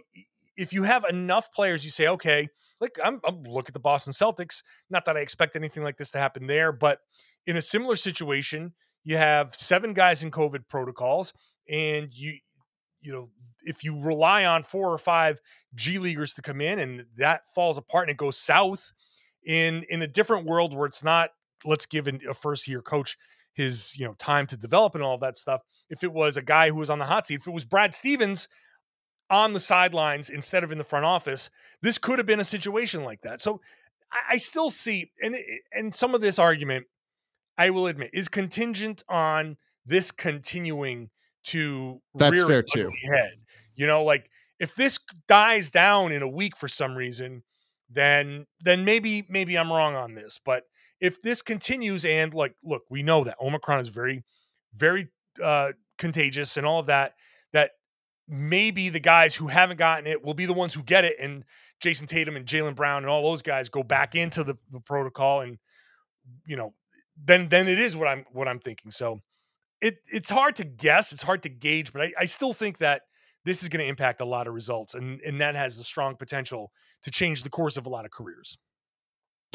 if 0.56 0.72
you 0.72 0.84
have 0.84 1.04
enough 1.04 1.52
players, 1.52 1.84
you 1.84 1.90
say, 1.90 2.08
okay, 2.08 2.48
like 2.80 2.98
I'm, 3.02 3.20
I'm 3.26 3.42
look 3.44 3.68
at 3.68 3.74
the 3.74 3.80
Boston 3.80 4.12
Celtics. 4.12 4.62
Not 4.90 5.04
that 5.06 5.16
I 5.16 5.20
expect 5.20 5.56
anything 5.56 5.82
like 5.82 5.96
this 5.96 6.10
to 6.12 6.18
happen 6.18 6.46
there, 6.46 6.72
but 6.72 7.00
in 7.46 7.56
a 7.56 7.62
similar 7.62 7.96
situation, 7.96 8.74
you 9.04 9.16
have 9.16 9.54
seven 9.54 9.94
guys 9.94 10.22
in 10.22 10.30
COVID 10.30 10.68
protocols, 10.68 11.32
and 11.68 12.12
you 12.12 12.38
you 13.00 13.12
know 13.12 13.30
if 13.66 13.84
you 13.84 14.00
rely 14.00 14.44
on 14.44 14.62
four 14.62 14.92
or 14.92 14.98
five 14.98 15.40
G 15.74 15.98
leaguers 15.98 16.32
to 16.34 16.42
come 16.42 16.60
in 16.60 16.78
and 16.78 17.04
that 17.16 17.42
falls 17.54 17.76
apart 17.76 18.08
and 18.08 18.12
it 18.12 18.16
goes 18.16 18.38
south 18.38 18.92
in 19.44 19.84
in 19.88 20.02
a 20.02 20.06
different 20.06 20.46
world 20.46 20.74
where 20.74 20.86
it's 20.86 21.04
not 21.04 21.30
let's 21.64 21.86
give 21.86 22.08
a 22.08 22.34
first 22.34 22.66
year 22.68 22.80
coach 22.80 23.16
his 23.52 23.98
you 23.98 24.06
know 24.06 24.14
time 24.14 24.46
to 24.46 24.56
develop 24.56 24.94
and 24.94 25.02
all 25.02 25.14
of 25.14 25.20
that 25.20 25.36
stuff. 25.36 25.62
If 25.88 26.04
it 26.04 26.12
was 26.12 26.36
a 26.36 26.42
guy 26.42 26.68
who 26.68 26.76
was 26.76 26.90
on 26.90 26.98
the 26.98 27.06
hot 27.06 27.26
seat, 27.26 27.40
if 27.40 27.46
it 27.46 27.52
was 27.52 27.64
Brad 27.64 27.94
Stevens 27.94 28.48
on 29.30 29.52
the 29.52 29.60
sidelines 29.60 30.30
instead 30.30 30.62
of 30.62 30.70
in 30.70 30.78
the 30.78 30.84
front 30.84 31.04
office, 31.04 31.50
this 31.82 31.98
could 31.98 32.18
have 32.18 32.26
been 32.26 32.40
a 32.40 32.44
situation 32.44 33.02
like 33.02 33.22
that. 33.22 33.40
So 33.40 33.60
I, 34.12 34.34
I 34.34 34.36
still 34.36 34.70
see 34.70 35.10
and 35.22 35.36
and 35.72 35.94
some 35.94 36.14
of 36.14 36.20
this 36.20 36.38
argument, 36.38 36.86
I 37.58 37.70
will 37.70 37.86
admit, 37.86 38.10
is 38.12 38.28
contingent 38.28 39.02
on 39.08 39.56
this 39.86 40.10
continuing 40.10 41.10
to 41.44 42.00
that's 42.14 42.42
fair 42.44 42.62
too. 42.62 42.90
Head. 43.04 43.38
You 43.76 43.86
know, 43.86 44.02
like 44.02 44.30
if 44.58 44.74
this 44.74 44.98
dies 45.28 45.70
down 45.70 46.12
in 46.12 46.22
a 46.22 46.28
week 46.28 46.56
for 46.56 46.68
some 46.68 46.94
reason, 46.96 47.42
then 47.90 48.46
then 48.60 48.84
maybe 48.84 49.26
maybe 49.28 49.56
I'm 49.56 49.72
wrong 49.72 49.94
on 49.94 50.14
this. 50.14 50.40
But 50.44 50.64
if 51.00 51.22
this 51.22 51.42
continues 51.42 52.04
and 52.04 52.34
like 52.34 52.54
look, 52.64 52.82
we 52.90 53.02
know 53.02 53.24
that 53.24 53.36
Omicron 53.40 53.80
is 53.80 53.88
very, 53.88 54.24
very 54.74 55.08
uh 55.42 55.72
contagious 55.98 56.56
and 56.56 56.66
all 56.66 56.80
of 56.80 56.86
that, 56.86 57.14
that 57.52 57.72
maybe 58.28 58.88
the 58.88 59.00
guys 59.00 59.34
who 59.34 59.46
haven't 59.46 59.76
gotten 59.76 60.06
it 60.06 60.24
will 60.24 60.34
be 60.34 60.46
the 60.46 60.52
ones 60.52 60.74
who 60.74 60.82
get 60.82 61.04
it 61.04 61.16
and 61.20 61.44
Jayson 61.80 62.06
Tatum 62.06 62.36
and 62.36 62.46
Jaylen 62.46 62.74
Brown 62.74 63.02
and 63.02 63.10
all 63.10 63.30
those 63.30 63.42
guys 63.42 63.68
go 63.68 63.82
back 63.82 64.14
into 64.14 64.42
the, 64.42 64.56
the 64.72 64.80
protocol 64.80 65.42
and 65.42 65.58
you 66.44 66.56
know 66.56 66.74
then 67.22 67.48
then 67.48 67.68
it 67.68 67.78
is 67.78 67.96
what 67.96 68.08
I'm 68.08 68.24
what 68.32 68.48
I'm 68.48 68.58
thinking. 68.58 68.90
So 68.90 69.20
it 69.80 69.98
it's 70.10 70.30
hard 70.30 70.56
to 70.56 70.64
guess, 70.64 71.12
it's 71.12 71.22
hard 71.22 71.42
to 71.44 71.48
gauge, 71.48 71.92
but 71.92 72.02
I, 72.02 72.12
I 72.20 72.24
still 72.24 72.52
think 72.52 72.78
that 72.78 73.02
this 73.46 73.62
is 73.62 73.70
going 73.70 73.80
to 73.80 73.86
impact 73.86 74.20
a 74.20 74.24
lot 74.26 74.46
of 74.46 74.52
results 74.52 74.94
and 74.94 75.20
and 75.22 75.40
that 75.40 75.54
has 75.54 75.76
the 75.76 75.84
strong 75.84 76.16
potential 76.16 76.70
to 77.02 77.10
change 77.10 77.42
the 77.42 77.50
course 77.50 77.78
of 77.78 77.86
a 77.86 77.88
lot 77.88 78.04
of 78.04 78.10
careers 78.10 78.58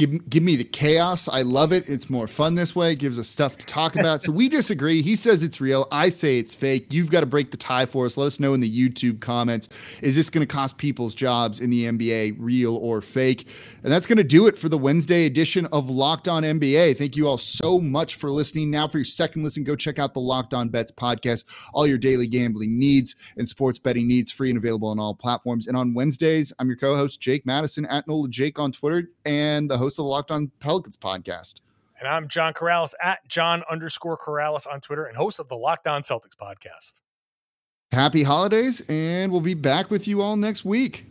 give, 0.02 0.30
give 0.30 0.42
me 0.42 0.56
the 0.56 0.64
chaos. 0.64 1.28
I 1.28 1.44
love 1.44 1.72
it. 1.72 1.88
It's 1.88 2.10
more 2.10 2.26
fun 2.26 2.56
this 2.56 2.76
way. 2.76 2.94
It 2.94 3.00
gives 3.00 3.20
us 3.20 3.28
stuff 3.28 3.58
to 3.58 3.66
talk 3.66 3.96
about. 3.96 4.24
so 4.24 4.32
we 4.32 4.50
disagree. 4.50 5.02
He 5.02 5.16
says 5.16 5.44
it's 5.44 5.62
real. 5.62 5.88
I 5.92 6.10
say 6.10 6.40
it's 6.40 6.56
fake. 6.56 6.92
You've 6.92 7.12
got 7.12 7.20
to 7.20 7.28
break 7.28 7.52
the 7.52 7.58
tie 7.58 7.86
for 7.86 8.08
us. 8.08 8.18
Let 8.18 8.26
us 8.26 8.40
know 8.40 8.56
in 8.56 8.62
the 8.62 8.70
YouTube 8.70 9.20
comments. 9.20 9.70
Is 10.02 10.16
this 10.16 10.30
going 10.30 10.46
to 10.46 10.52
cost 10.52 10.78
people's 10.80 11.14
jobs 11.14 11.60
in 11.60 11.70
the 11.70 11.86
NBA, 11.86 12.36
real 12.40 12.78
or 12.78 13.02
fake? 13.02 13.48
And 13.84 13.92
that's 13.92 14.08
going 14.08 14.18
to 14.18 14.24
do 14.24 14.48
it 14.48 14.58
for 14.58 14.70
the 14.70 14.78
Wednesday 14.78 15.26
edition 15.26 15.68
of 15.68 15.90
Locked 15.90 16.28
On 16.28 16.42
NBA. 16.42 16.98
Thank 16.98 17.16
you 17.16 17.28
all 17.28 17.38
so 17.38 17.80
much 17.80 18.16
for 18.16 18.32
listening. 18.32 18.72
Now, 18.72 18.88
for 18.88 18.98
your 18.98 19.06
second 19.06 19.44
listen, 19.44 19.64
go 19.64 19.76
check 19.76 20.00
out 20.00 20.16
the 20.16 20.20
Locked 20.20 20.56
On 20.56 20.70
Bets 20.70 20.92
podcast. 20.92 21.44
All 21.74 21.86
your 21.86 21.98
daily 22.00 22.28
gambling 22.28 22.80
needs 22.80 23.16
and 23.38 23.48
sports 23.48 23.78
betting 23.78 24.08
needs 24.08 24.32
free 24.32 24.50
and 24.50 24.58
available 24.58 24.90
on 24.90 25.00
all 25.00 25.14
platforms. 25.14 25.68
And 25.68 25.78
on 25.78 25.94
Wednesdays, 25.94 26.52
I'm 26.58 26.68
your 26.68 26.78
co 26.78 26.96
host, 26.96 27.22
Jake 27.22 27.46
Madison, 27.46 27.86
at 27.86 28.08
NOLA 28.08 28.30
Jake 28.30 28.58
on 28.58 28.72
Twitter, 28.72 29.10
and 29.26 29.70
the 29.70 29.78
host 29.78 29.91
of 30.00 30.06
the 30.06 30.10
Locked 30.10 30.32
On 30.32 30.52
Pelicans 30.60 30.98
podcast. 30.98 31.56
And 32.00 32.08
I'm 32.08 32.28
John 32.28 32.54
Karalis 32.54 32.94
at 33.04 33.28
John 33.28 33.64
underscore 33.70 34.18
Karalis 34.18 34.66
on 34.66 34.82
Twitter 34.82 35.06
and 35.06 35.16
host 35.16 35.40
of 35.40 35.50
the 35.50 35.56
Locked 35.56 35.88
On 35.88 36.02
Celtics 36.02 36.36
podcast. 36.36 37.00
Happy 37.92 38.24
holidays, 38.24 38.82
and 38.90 39.32
we'll 39.32 39.42
be 39.42 39.54
back 39.54 39.92
with 39.92 40.08
you 40.08 40.22
all 40.22 40.38
next 40.38 40.64
week. 40.64 41.11